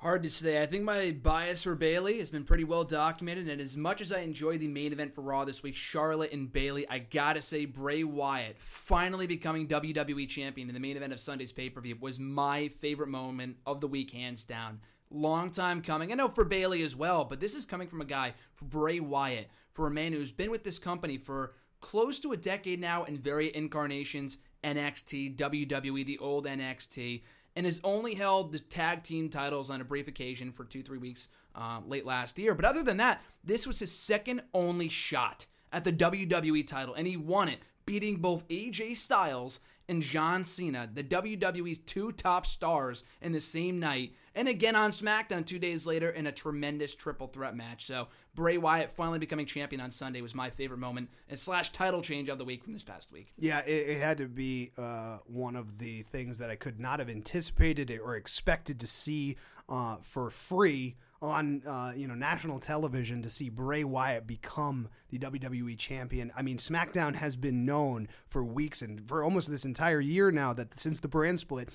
[0.00, 0.62] Hard to say.
[0.62, 4.12] I think my bias for Bayley has been pretty well documented, and as much as
[4.12, 7.64] I enjoyed the main event for Raw this week, Charlotte and Bayley, I gotta say
[7.64, 11.96] Bray Wyatt finally becoming WWE champion in the main event of Sunday's pay per view
[12.00, 14.78] was my favorite moment of the week, hands down.
[15.10, 16.12] Long time coming.
[16.12, 19.00] I know for Bayley as well, but this is coming from a guy, for Bray
[19.00, 23.02] Wyatt, for a man who's been with this company for close to a decade now
[23.02, 27.22] in various incarnations NXT, WWE, the old NXT
[27.58, 30.96] and has only held the tag team titles on a brief occasion for two, three
[30.96, 32.54] weeks uh, late last year.
[32.54, 37.04] But other than that, this was his second only shot at the WWE title, and
[37.04, 43.02] he won it, beating both AJ Styles and John Cena, the WWE's two top stars,
[43.20, 47.26] in the same night, and again on SmackDown two days later in a tremendous triple
[47.26, 47.86] threat match.
[47.86, 52.02] So Bray Wyatt finally becoming champion on Sunday was my favorite moment and slash title
[52.02, 53.32] change of the week from this past week.
[53.36, 57.00] Yeah, it, it had to be uh, one of the things that I could not
[57.00, 59.36] have anticipated or expected to see
[59.68, 65.18] uh, for free on uh, you know national television to see Bray Wyatt become the
[65.18, 66.30] WWE champion.
[66.36, 70.52] I mean, SmackDown has been known for weeks and for almost this entire year now
[70.52, 71.70] that since the brand split,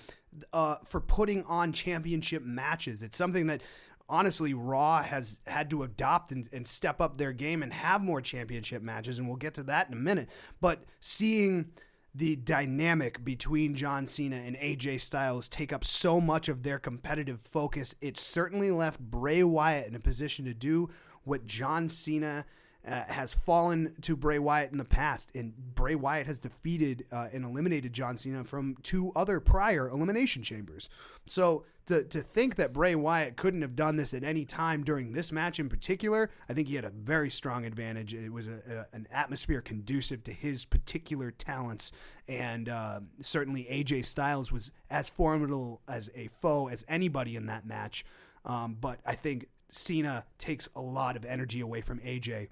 [0.51, 3.03] uh, for putting on championship matches.
[3.03, 3.61] It's something that
[4.09, 8.21] honestly Raw has had to adopt and, and, step up their game and have more
[8.21, 10.29] championship matches, and we'll get to that in a minute.
[10.59, 11.71] But seeing
[12.15, 17.41] the dynamic between John Cena and AJ Styles take up so much of their competitive
[17.41, 20.89] focus, it certainly left Bray Wyatt in a position to do
[21.23, 22.45] what John Cena
[22.85, 27.29] uh, has fallen to Bray Wyatt in the past, and Bray Wyatt has defeated uh,
[27.31, 30.89] and eliminated John Cena from two other prior elimination chambers.
[31.25, 35.13] So to to think that Bray Wyatt couldn't have done this at any time during
[35.13, 38.13] this match in particular, I think he had a very strong advantage.
[38.13, 41.93] It was a, a, an atmosphere conducive to his particular talents,
[42.27, 47.65] and uh, certainly AJ Styles was as formidable as a foe as anybody in that
[47.65, 48.03] match.
[48.45, 52.49] Um, but I think Cena takes a lot of energy away from AJ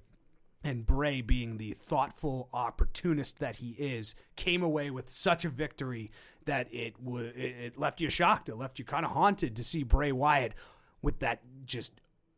[0.64, 6.10] and Bray, being the thoughtful opportunist that he is, came away with such a victory
[6.44, 8.48] that it w- it left you shocked.
[8.48, 10.54] It left you kind of haunted to see Bray Wyatt
[11.02, 11.92] with that just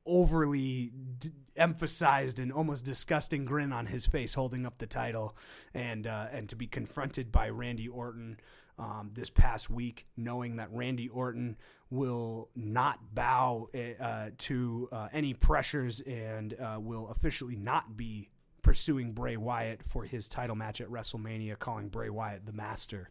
[0.07, 5.37] overly d- emphasized and almost disgusting grin on his face, holding up the title,
[5.73, 8.39] and uh, and to be confronted by Randy Orton
[8.79, 11.57] um, this past week, knowing that Randy Orton
[11.91, 18.31] will not bow eh, uh, to uh, any pressures and uh, will officially not be
[18.63, 23.11] pursuing Bray Wyatt for his title match at WrestleMania, calling Bray Wyatt the master.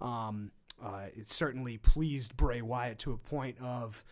[0.00, 4.02] Um, uh, it certainly pleased Bray Wyatt to a point of.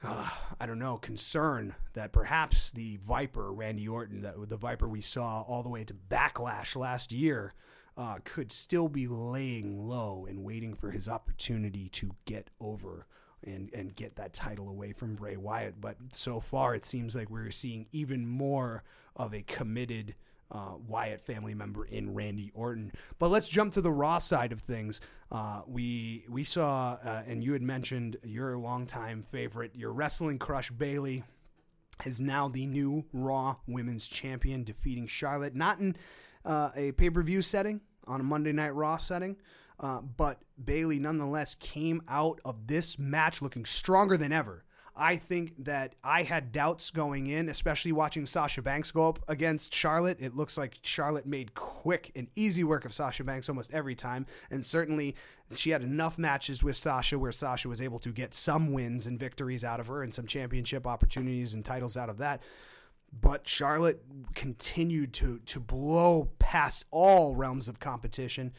[0.00, 0.28] Uh,
[0.60, 5.42] I don't know, concern that perhaps the Viper, Randy Orton, that the Viper we saw
[5.42, 7.52] all the way to Backlash last year,
[7.98, 13.06] uh, could still be laying low and waiting for his opportunity to get over
[13.44, 15.80] and and get that title away from Bray Wyatt.
[15.80, 18.84] But so far, it seems like we're seeing even more
[19.16, 20.14] of a committed.
[20.50, 22.90] Uh, Wyatt family member in Randy Orton.
[23.18, 25.02] But let's jump to the Raw side of things.
[25.30, 30.70] Uh, we we saw, uh, and you had mentioned your longtime favorite, your wrestling crush
[30.70, 31.22] Bayley,
[32.06, 35.54] is now the new Raw Women's Champion, defeating Charlotte.
[35.54, 35.96] Not in
[36.46, 39.36] uh, a pay per view setting, on a Monday Night Raw setting.
[39.80, 44.64] Uh, but Bayley nonetheless came out of this match looking stronger than ever.
[45.00, 49.72] I think that I had doubts going in, especially watching Sasha Banks go up against
[49.72, 50.18] Charlotte.
[50.20, 54.26] It looks like Charlotte made quick and easy work of Sasha Banks almost every time.
[54.50, 55.14] And certainly
[55.54, 59.20] she had enough matches with Sasha where Sasha was able to get some wins and
[59.20, 62.42] victories out of her and some championship opportunities and titles out of that
[63.12, 64.02] but Charlotte
[64.34, 68.52] continued to to blow past all realms of competition.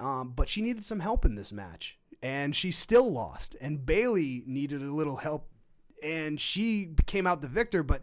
[0.00, 3.56] Um, but she needed some help in this match, and she still lost.
[3.60, 5.48] And Bayley needed a little help,
[6.02, 7.82] and she came out the victor.
[7.82, 8.02] But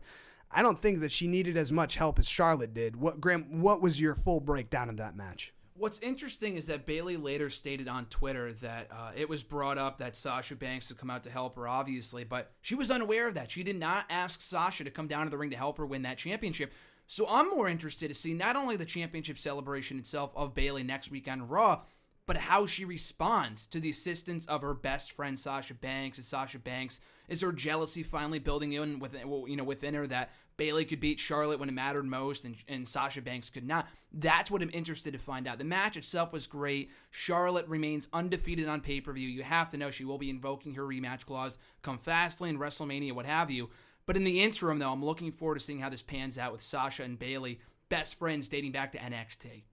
[0.51, 2.95] I don't think that she needed as much help as Charlotte did.
[2.95, 3.61] What Graham?
[3.61, 5.53] What was your full breakdown of that match?
[5.79, 9.99] What's interesting is that Bayley later stated on Twitter that uh, it was brought up
[9.99, 13.35] that Sasha Banks would come out to help her, obviously, but she was unaware of
[13.35, 13.49] that.
[13.49, 16.01] She did not ask Sasha to come down to the ring to help her win
[16.01, 16.73] that championship.
[17.07, 21.11] So I'm more interested to see not only the championship celebration itself of Bayley next
[21.11, 21.83] week on Raw,
[22.25, 26.19] but how she responds to the assistance of her best friend Sasha Banks.
[26.19, 30.31] Is Sasha Banks is her jealousy finally building in within you know within her that
[30.59, 33.87] Bayley could beat Charlotte when it mattered most and, and Sasha Banks could not.
[34.11, 35.57] That's what I'm interested to find out.
[35.57, 36.91] The match itself was great.
[37.11, 39.29] Charlotte remains undefeated on pay per view.
[39.29, 43.25] You have to know she will be invoking her rematch clause come Fastlane, WrestleMania, what
[43.25, 43.69] have you.
[44.05, 46.61] But in the interim, though, I'm looking forward to seeing how this pans out with
[46.61, 49.63] Sasha and Bayley, best friends dating back to NXT.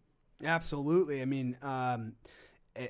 [0.44, 1.20] Absolutely.
[1.20, 2.12] I mean, um,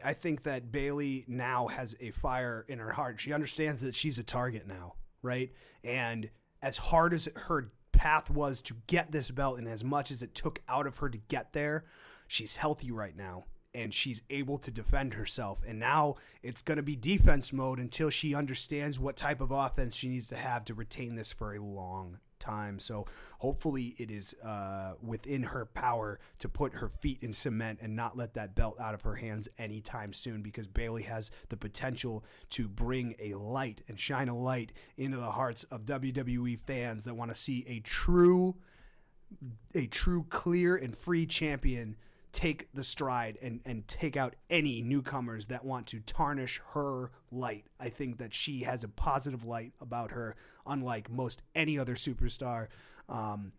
[0.05, 3.21] I think that Bayley now has a fire in her heart.
[3.21, 5.53] She understands that she's a target now, right?
[5.83, 6.29] And
[6.61, 10.35] as hard as her path was to get this belt and as much as it
[10.35, 11.85] took out of her to get there,
[12.29, 15.61] she's healthy right now and she's able to defend herself.
[15.67, 19.95] And now it's going to be defense mode until she understands what type of offense
[19.95, 22.79] she needs to have to retain this for a long time.
[22.79, 23.07] So
[23.38, 28.16] hopefully it is uh, within her power to put her feet in cement and not
[28.16, 32.68] let that belt out of her hands anytime soon because Bayley has the potential to
[32.68, 37.31] bring a light and shine a light into the hearts of WWE fans that want
[37.31, 38.57] to see a true
[39.75, 41.96] a true clear and free champion
[42.37, 47.64] take the stride and, and take out any newcomers that want to tarnish her light.
[47.81, 52.68] I think that she has a positive light about her, unlike most any other superstar.
[53.09, 53.53] Um,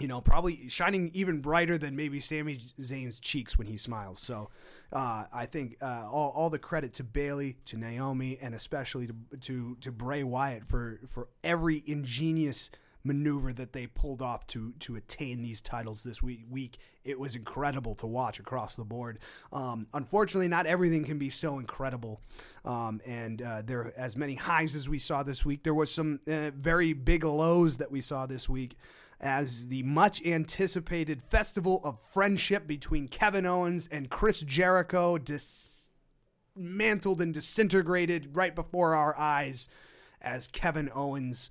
[0.00, 4.18] you know, probably shining even brighter than maybe Sami Zayn's cheeks when he smiles.
[4.18, 4.48] So
[4.94, 9.14] uh, I think uh, all, all the credit to Bayley, to Naomi, and especially to,
[9.42, 12.70] to, to Bray Wyatt for, for every ingenious
[13.06, 16.44] maneuver that they pulled off to to attain these titles this week.
[16.50, 19.18] Week it was incredible to watch across the board.
[19.52, 22.20] Um, unfortunately, not everything can be so incredible,
[22.64, 25.62] um, and uh, there as many highs as we saw this week.
[25.62, 28.76] There was some uh, very big lows that we saw this week.
[29.18, 37.32] As the much anticipated festival of friendship between Kevin Owens and Chris Jericho dismantled and
[37.32, 39.70] disintegrated right before our eyes
[40.20, 41.48] as Kevin Owens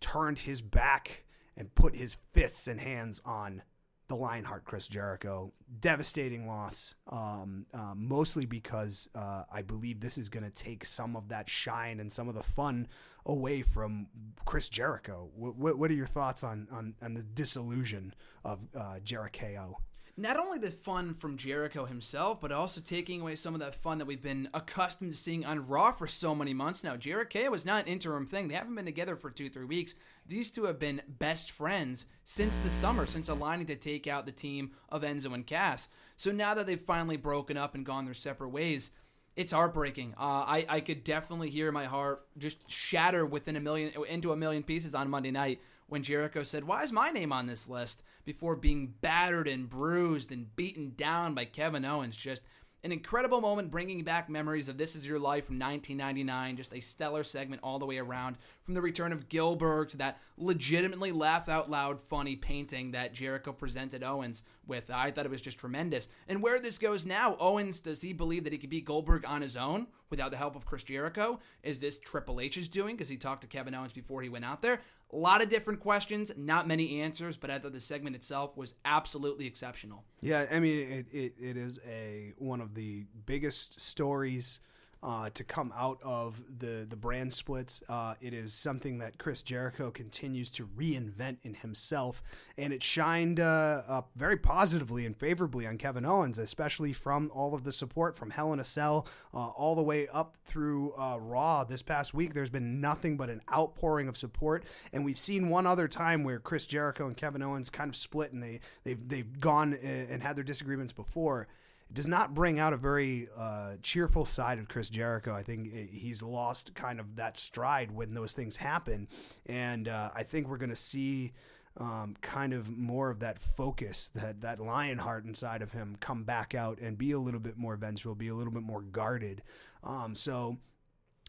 [0.00, 1.24] turned his back
[1.56, 3.62] and put his fists and hands on
[4.08, 5.52] the Lionheart Chris Jericho.
[5.80, 11.14] Devastating loss, um, uh, mostly because uh, I believe this is going to take some
[11.14, 12.88] of that shine and some of the fun
[13.24, 14.08] away from
[14.44, 15.30] Chris Jericho.
[15.34, 19.78] What, what are your thoughts on, on, on the disillusion of uh, Jericho?
[20.20, 23.98] Not only the fun from Jericho himself, but also taking away some of that fun
[23.98, 26.96] that we've been accustomed to seeing on Raw for so many months now.
[26.96, 28.48] Jericho was not an interim thing.
[28.48, 29.94] They haven't been together for two, three weeks.
[30.26, 34.32] These two have been best friends since the summer, since aligning to take out the
[34.32, 35.88] team of Enzo and Cass.
[36.16, 38.90] So now that they've finally broken up and gone their separate ways,
[39.36, 40.14] it's heartbreaking.
[40.18, 44.36] Uh, I I could definitely hear my heart just shatter within a million into a
[44.36, 45.60] million pieces on Monday night
[45.90, 48.02] when Jericho said, Why is my name on this list?
[48.24, 52.16] Before being battered and bruised and beaten down by Kevin Owens.
[52.16, 52.42] Just
[52.82, 56.56] an incredible moment bringing back memories of This Is Your Life from 1999.
[56.56, 58.38] Just a stellar segment all the way around.
[58.62, 63.52] From the return of Gillberg to that legitimately laugh out loud funny painting that Jericho
[63.52, 64.90] presented Owens with.
[64.90, 66.08] I thought it was just tremendous.
[66.26, 69.42] And where this goes now, Owens, does he believe that he could beat Goldberg on
[69.42, 71.38] his own without the help of Chris Jericho?
[71.62, 74.62] Is this Triple H's doing because he talked to Kevin Owens before he went out
[74.62, 74.80] there?
[75.12, 78.74] A lot of different questions, not many answers, but I thought the segment itself was
[78.84, 80.04] absolutely exceptional.
[80.20, 84.60] Yeah, I mean, it, it, it is a one of the biggest stories
[85.02, 87.82] uh, to come out of the the brand splits.
[87.88, 92.22] Uh, it is something that Chris Jericho continues to reinvent in himself,
[92.58, 97.54] and it shined uh, up very positively and favorably on Kevin Owens, especially from all
[97.54, 101.18] of the support from Hell in a Cell uh, all the way up through uh,
[101.18, 102.34] Raw this past week.
[102.34, 106.38] There's been nothing but an outpouring of support, and we've seen one other time where
[106.38, 110.22] Chris Jericho and Kevin Owens kind of split, and they they've they've gone uh, and
[110.22, 111.48] had their disagreements before
[111.92, 115.34] does not bring out a very uh, cheerful side of Chris Jericho.
[115.34, 119.08] I think he's lost kind of that stride when those things happen,
[119.46, 121.32] and uh, I think we're going to see.
[121.76, 126.24] Um, kind of more of that focus, that that lion heart inside of him, come
[126.24, 129.40] back out and be a little bit more vengeful, be a little bit more guarded.
[129.84, 130.58] Um, so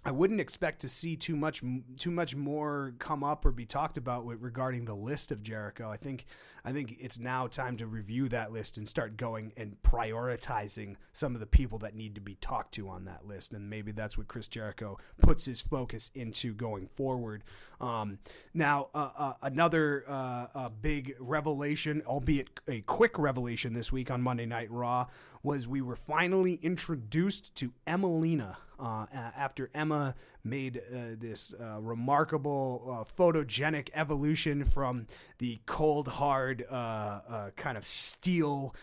[0.03, 1.61] I wouldn't expect to see too much
[1.97, 5.91] too much more come up or be talked about with, regarding the list of Jericho.
[5.91, 6.25] I think
[6.65, 11.35] I think it's now time to review that list and start going and prioritizing some
[11.35, 14.17] of the people that need to be talked to on that list, and maybe that's
[14.17, 17.43] what Chris Jericho puts his focus into going forward.
[17.79, 18.17] Um,
[18.55, 24.47] now, uh, uh, another uh, big revelation, albeit a quick revelation this week on Monday
[24.47, 25.07] Night Raw,
[25.43, 32.83] was we were finally introduced to Emmalina uh, after Emma made uh, this uh, remarkable
[32.87, 35.05] uh, photogenic evolution from
[35.37, 38.75] the cold, hard, uh, uh, kind of steel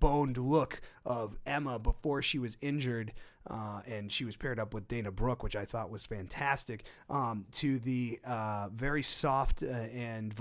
[0.00, 3.12] boned look of Emma before she was injured.
[3.48, 7.78] and she was paired up with Dana Brooke, which I thought was fantastic, um, to
[7.78, 8.20] the
[8.72, 10.34] very soft and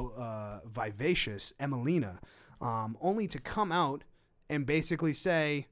[0.66, 2.18] vivacious Emmalina,
[2.60, 4.04] um, only to come out
[4.50, 5.68] and basically say,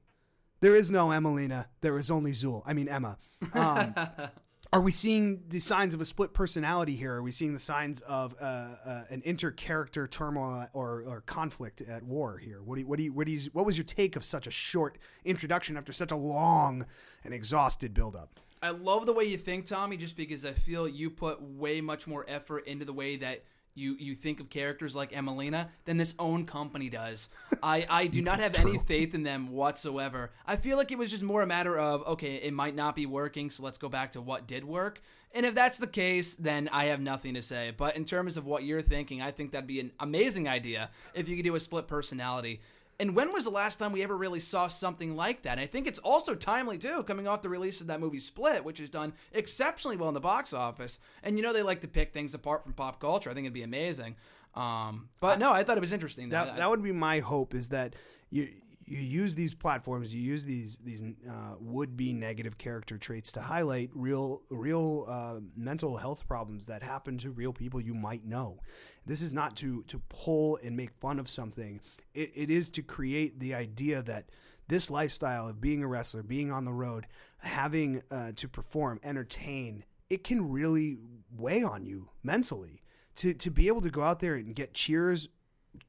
[0.60, 1.66] there is no Emmalina.
[1.80, 2.62] There is only Zul.
[2.66, 3.18] I mean Emma.
[3.54, 3.94] Um,
[4.72, 7.14] are we seeing the signs of a split personality here?
[7.14, 12.04] Are we seeing the signs of uh, uh, an inter-character turmoil or, or, conflict at
[12.04, 12.62] war here?
[12.62, 14.46] What do you, what do you, what do you, what was your take of such
[14.46, 16.86] a short introduction after such a long
[17.24, 18.38] and exhausted buildup?
[18.62, 22.06] I love the way you think, Tommy, just because I feel you put way much
[22.06, 23.42] more effort into the way that
[23.74, 27.28] you you think of characters like Emmalina than this own company does.
[27.62, 30.30] I, I do not have any faith in them whatsoever.
[30.46, 33.06] I feel like it was just more a matter of okay, it might not be
[33.06, 35.00] working, so let's go back to what did work.
[35.32, 37.72] And if that's the case, then I have nothing to say.
[37.76, 41.28] But in terms of what you're thinking, I think that'd be an amazing idea if
[41.28, 42.60] you could do a split personality.
[43.00, 45.52] And when was the last time we ever really saw something like that?
[45.52, 48.62] And I think it's also timely too, coming off the release of that movie Split,
[48.62, 51.00] which has done exceptionally well in the box office.
[51.22, 53.30] And you know they like to pick things apart from pop culture.
[53.30, 54.16] I think it'd be amazing.
[54.54, 56.28] Um, but no, I thought it was interesting.
[56.28, 57.94] That, that, that would be my hope is that
[58.30, 58.48] you
[58.90, 63.40] you use these platforms, you use these these uh, would be negative character traits to
[63.40, 68.58] highlight real real uh, mental health problems that happen to real people you might know.
[69.06, 71.80] This is not to to pull and make fun of something.
[72.14, 74.30] It, it is to create the idea that
[74.66, 77.06] this lifestyle of being a wrestler, being on the road,
[77.38, 80.98] having uh, to perform, entertain, it can really
[81.36, 82.82] weigh on you mentally.
[83.16, 85.28] To to be able to go out there and get cheers,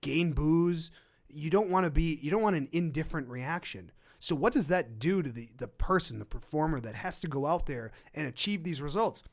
[0.01, 0.91] gain boos
[1.33, 4.99] you don't want to be you don't want an indifferent reaction so what does that
[4.99, 8.63] do to the the person the performer that has to go out there and achieve
[8.63, 9.23] these results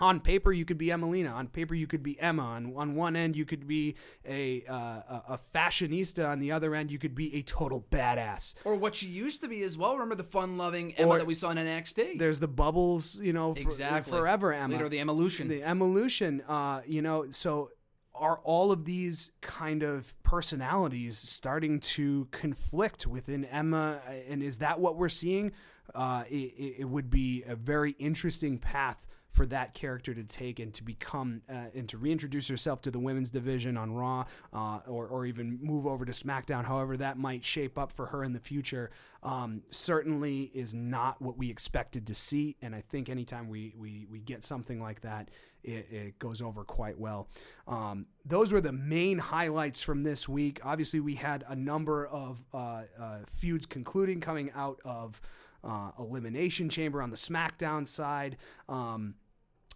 [0.00, 1.32] on paper you could be Emmalina.
[1.32, 2.42] On paper you could be Emma.
[2.42, 6.28] On, on one end you could be a uh, a fashionista.
[6.28, 8.54] On the other end you could be a total badass.
[8.64, 9.92] Or what she used to be as well.
[9.92, 12.18] Remember the fun-loving Emma or that we saw in NXT.
[12.18, 14.18] There's the bubbles, you know, for, exactly.
[14.18, 14.74] forever Emma.
[14.74, 15.48] Later the evolution.
[15.48, 16.42] The evolution.
[16.48, 17.70] Uh, you know, so
[18.14, 24.00] are all of these kind of personalities starting to conflict within Emma?
[24.28, 25.52] And is that what we're seeing?
[25.94, 30.74] Uh, it, it, would be a very interesting path for that character to take and
[30.74, 35.06] to become uh, and to reintroduce herself to the women's division on Raw uh, or,
[35.06, 38.40] or even move over to SmackDown, however that might shape up for her in the
[38.40, 38.90] future,
[39.22, 42.56] um, certainly is not what we expected to see.
[42.60, 45.28] And I think anytime we, we, we get something like that,
[45.62, 47.28] it, it goes over quite well.
[47.66, 50.60] Um, those were the main highlights from this week.
[50.64, 55.20] Obviously, we had a number of uh, uh feuds concluding coming out of
[55.64, 58.36] uh, Elimination Chamber on the SmackDown side.
[58.68, 59.14] Um,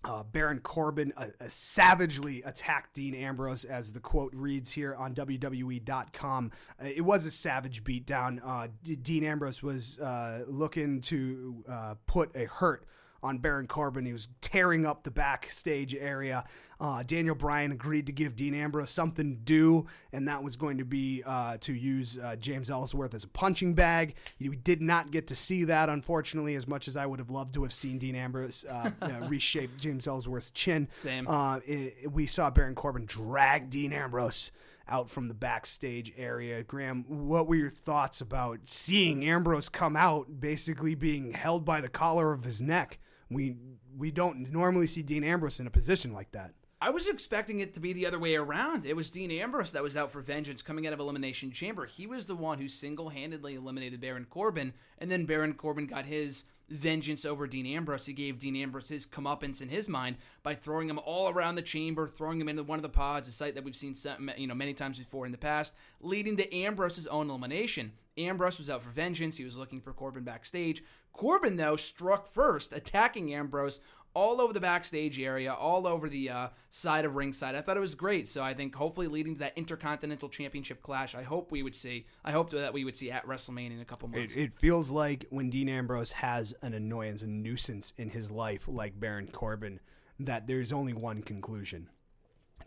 [0.05, 5.15] uh, Baron Corbin uh, uh, savagely attacked Dean Ambrose, as the quote reads here on
[5.15, 6.53] WWE.com.
[6.81, 8.41] Uh, it was a savage beatdown.
[8.45, 11.65] Uh, D- Dean Ambrose was uh, looking to
[12.07, 12.85] put a hurt
[13.25, 14.05] on Baron Corbin.
[14.05, 16.45] He was tearing up the backstage area.
[16.79, 20.79] Uh, Daniel Bryan agreed to give Dean Ambrose something to do, and that was going
[20.79, 24.15] to be uh, to use uh, James Ellsworth as a punching bag.
[24.39, 27.55] We did not get to see that, unfortunately, as much as I would have loved
[27.55, 28.91] to have seen Dean Ambrose uh,
[29.29, 30.87] reshape James Ellsworth's chin.
[30.91, 31.27] Same.
[31.27, 34.51] Uh, it, we saw Baron Corbin drag Dean Ambrose
[34.89, 36.63] out from the backstage area.
[36.63, 41.89] Graham, what were your thoughts about seeing Ambrose come out basically being held by the
[41.89, 42.99] collar of his neck?
[43.31, 43.57] We
[43.97, 46.53] we don't normally see Dean Ambrose in a position like that.
[46.81, 48.85] I was expecting it to be the other way around.
[48.85, 51.87] It was Dean Ambrose that was out for vengeance coming out of Elimination Chamber.
[51.87, 56.05] He was the one who single handedly eliminated Baron Corbin, and then Baron Corbin got
[56.05, 58.07] his vengeance over Dean Ambrose.
[58.07, 61.63] He gave Dean Ambrose his comeuppance in his mind by throwing him all around the
[61.63, 63.95] chamber, throwing him into one of the pods, a sight that we've seen
[64.37, 67.93] you know many times before in the past, leading to Ambrose's own elimination.
[68.17, 69.37] Ambrose was out for vengeance.
[69.37, 70.85] He was looking for Corbin backstage.
[71.15, 73.81] Corbin, though, struck first, attacking Ambrose
[74.15, 77.55] all over the backstage area, all over the uh, side of ringside.
[77.55, 78.29] I thought it was great.
[78.29, 82.07] So I think hopefully leading to that Intercontinental Championship clash, I hope we would see.
[82.25, 84.35] I hope that we would see at WrestleMania in a couple months.
[84.37, 88.69] It, it feels like when Dean Ambrose has an annoyance, a nuisance in his life,
[88.69, 89.81] like Baron Corbin,
[90.21, 91.89] that there's only one conclusion.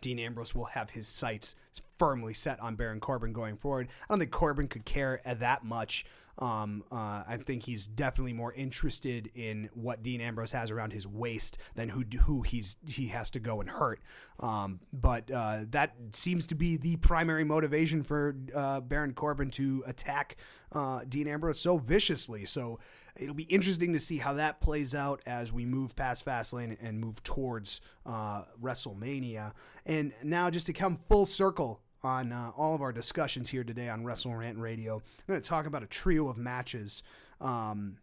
[0.00, 1.56] Dean Ambrose will have his sights
[1.98, 3.88] firmly set on Baron Corbin going forward.
[4.02, 6.04] I don't think Corbin could care that much
[6.38, 11.06] um, uh, I think he's definitely more interested in what Dean Ambrose has around his
[11.06, 14.00] waist than who who he's he has to go and hurt.
[14.38, 19.82] Um, but uh, that seems to be the primary motivation for uh, Baron Corbin to
[19.86, 20.36] attack
[20.72, 22.44] uh, Dean Ambrose so viciously.
[22.44, 22.78] So
[23.16, 27.00] it'll be interesting to see how that plays out as we move past Fastlane and
[27.00, 29.52] move towards uh, WrestleMania.
[29.84, 33.88] And now, just to come full circle on uh, all of our discussions here today
[33.88, 34.96] on Wrestle Rant Radio.
[34.96, 37.02] I'm going to talk about a trio of matches
[37.40, 37.98] um,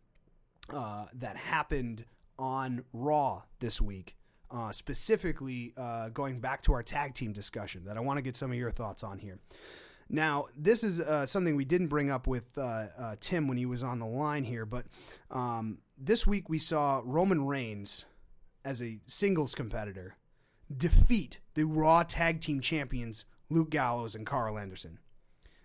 [0.73, 2.05] uh, that happened
[2.37, 4.15] on Raw this week.
[4.51, 8.35] Uh, specifically, uh, going back to our tag team discussion, that I want to get
[8.35, 9.39] some of your thoughts on here.
[10.07, 13.83] Now, this is uh, something we didn't bring up with uh, Tim when he was
[13.83, 14.85] on the line here, but
[15.31, 18.05] um, this week we saw Roman Reigns
[18.63, 20.15] as a singles competitor
[20.75, 24.99] defeat the Raw Tag Team Champions Luke Gallows, and Karl Anderson.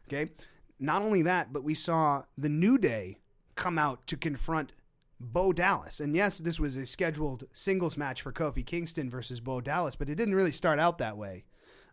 [0.09, 0.33] Okay?
[0.79, 3.19] Not only that, but we saw the New Day
[3.55, 4.73] come out to confront
[5.21, 6.01] Bo Dallas.
[6.01, 10.09] And yes, this was a scheduled singles match for Kofi Kingston versus Bo Dallas, but
[10.09, 11.45] it didn't really start out that way.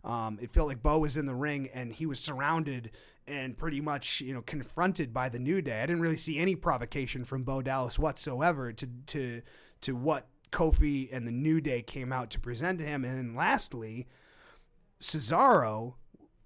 [0.03, 2.91] Um, it felt like Bo was in the ring and he was surrounded
[3.27, 5.81] and pretty much, you know, confronted by the New Day.
[5.81, 9.41] I didn't really see any provocation from Bo Dallas whatsoever to to
[9.81, 13.03] to what Kofi and the New Day came out to present to him.
[13.03, 14.07] And then lastly,
[14.99, 15.95] Cesaro,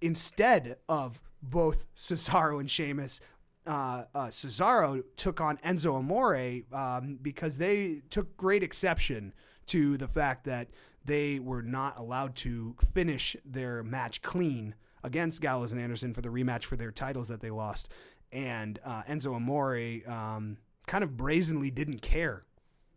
[0.00, 3.20] instead of both Cesaro and Sheamus,
[3.66, 9.32] uh, uh, Cesaro took on Enzo Amore um, because they took great exception
[9.66, 10.68] to the fact that
[11.04, 14.74] they were not allowed to finish their match clean
[15.04, 17.88] against Gallows and Anderson for the rematch for their titles that they lost.
[18.32, 22.44] and uh, Enzo Amore um, kind of brazenly didn't care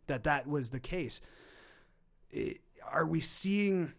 [0.08, 1.20] that that was the case.
[2.32, 3.94] It, are we seeing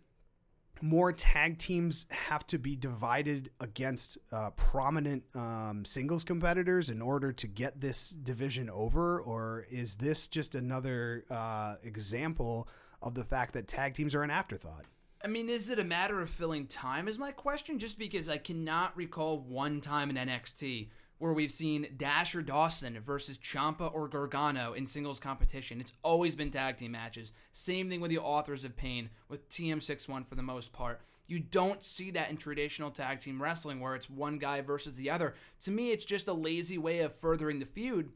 [0.83, 7.33] more tag teams have to be divided against uh, prominent um, singles competitors in order
[7.33, 12.69] to get this division over, or is this just another uh, example
[13.03, 14.85] of the fact that tag teams are an afterthought?
[15.25, 17.09] I mean, is it a matter of filling time?
[17.09, 20.89] Is my question just because I cannot recall one time in NXT
[21.19, 25.81] where we've seen Dasher Dawson versus Ciampa or Gargano in singles competition.
[25.81, 27.33] It's always been tag team matches.
[27.53, 31.01] Same thing with the Authors of Pain with TM61 for the most part.
[31.29, 35.11] You don't see that in traditional tag team wrestling where it's one guy versus the
[35.11, 35.35] other.
[35.61, 38.11] To me, it's just a lazy way of furthering the feud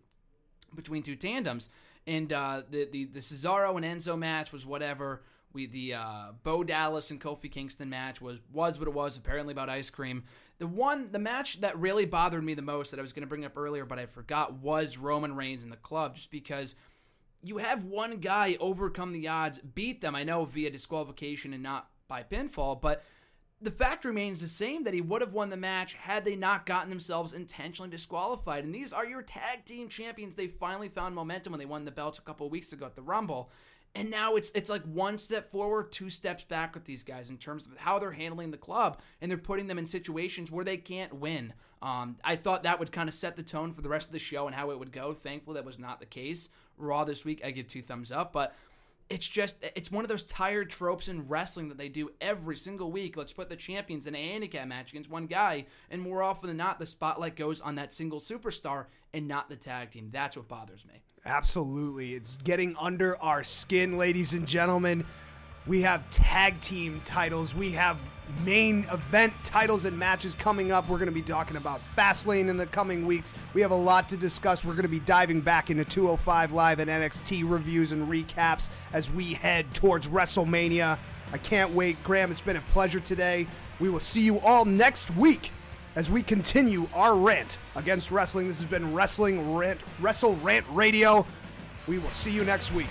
[0.74, 1.68] between two tandems.
[2.07, 5.22] And uh, the, the the Cesaro and Enzo match was whatever.
[5.53, 9.16] We the uh, Bo Dallas and Kofi Kingston match was was what it was.
[9.16, 10.24] Apparently about ice cream.
[10.61, 13.26] The one, the match that really bothered me the most that I was going to
[13.26, 16.76] bring up earlier, but I forgot, was Roman Reigns in the club, just because
[17.42, 20.14] you have one guy overcome the odds, beat them.
[20.14, 23.02] I know via disqualification and not by pinfall, but
[23.62, 26.66] the fact remains the same that he would have won the match had they not
[26.66, 28.62] gotten themselves intentionally disqualified.
[28.62, 30.34] And these are your tag team champions.
[30.34, 33.02] They finally found momentum when they won the belts a couple weeks ago at the
[33.02, 33.50] Rumble.
[33.95, 37.38] And now it's it's like one step forward, two steps back with these guys in
[37.38, 40.76] terms of how they're handling the club, and they're putting them in situations where they
[40.76, 41.53] can't win.
[41.82, 44.18] Um, I thought that would kind of set the tone for the rest of the
[44.18, 45.12] show and how it would go.
[45.12, 46.51] Thankfully, that was not the case.
[46.76, 48.55] Raw this week, I give two thumbs up, but
[49.11, 52.92] it's just it's one of those tired tropes in wrestling that they do every single
[52.92, 53.16] week.
[53.16, 56.56] Let's put the champions in a handicap match against one guy, and more often than
[56.56, 60.08] not, the spotlight goes on that single superstar and not the tag team.
[60.12, 61.02] That's what bothers me.
[61.26, 62.14] Absolutely.
[62.14, 65.04] It's getting under our skin, ladies and gentlemen.
[65.66, 67.54] We have tag team titles.
[67.54, 68.00] We have
[68.44, 70.88] main event titles and matches coming up.
[70.88, 73.34] We're going to be talking about Fastlane in the coming weeks.
[73.54, 74.64] We have a lot to discuss.
[74.64, 79.11] We're going to be diving back into 205 Live and NXT reviews and recaps as
[79.11, 80.98] we head towards WrestleMania.
[81.32, 82.02] I can't wait.
[82.04, 83.46] Graham, it's been a pleasure today.
[83.78, 85.50] We will see you all next week
[85.94, 88.48] as we continue our rant against wrestling.
[88.48, 91.26] This has been Wrestling Rant, Wrestle Rant Radio.
[91.86, 92.88] We will see you next week.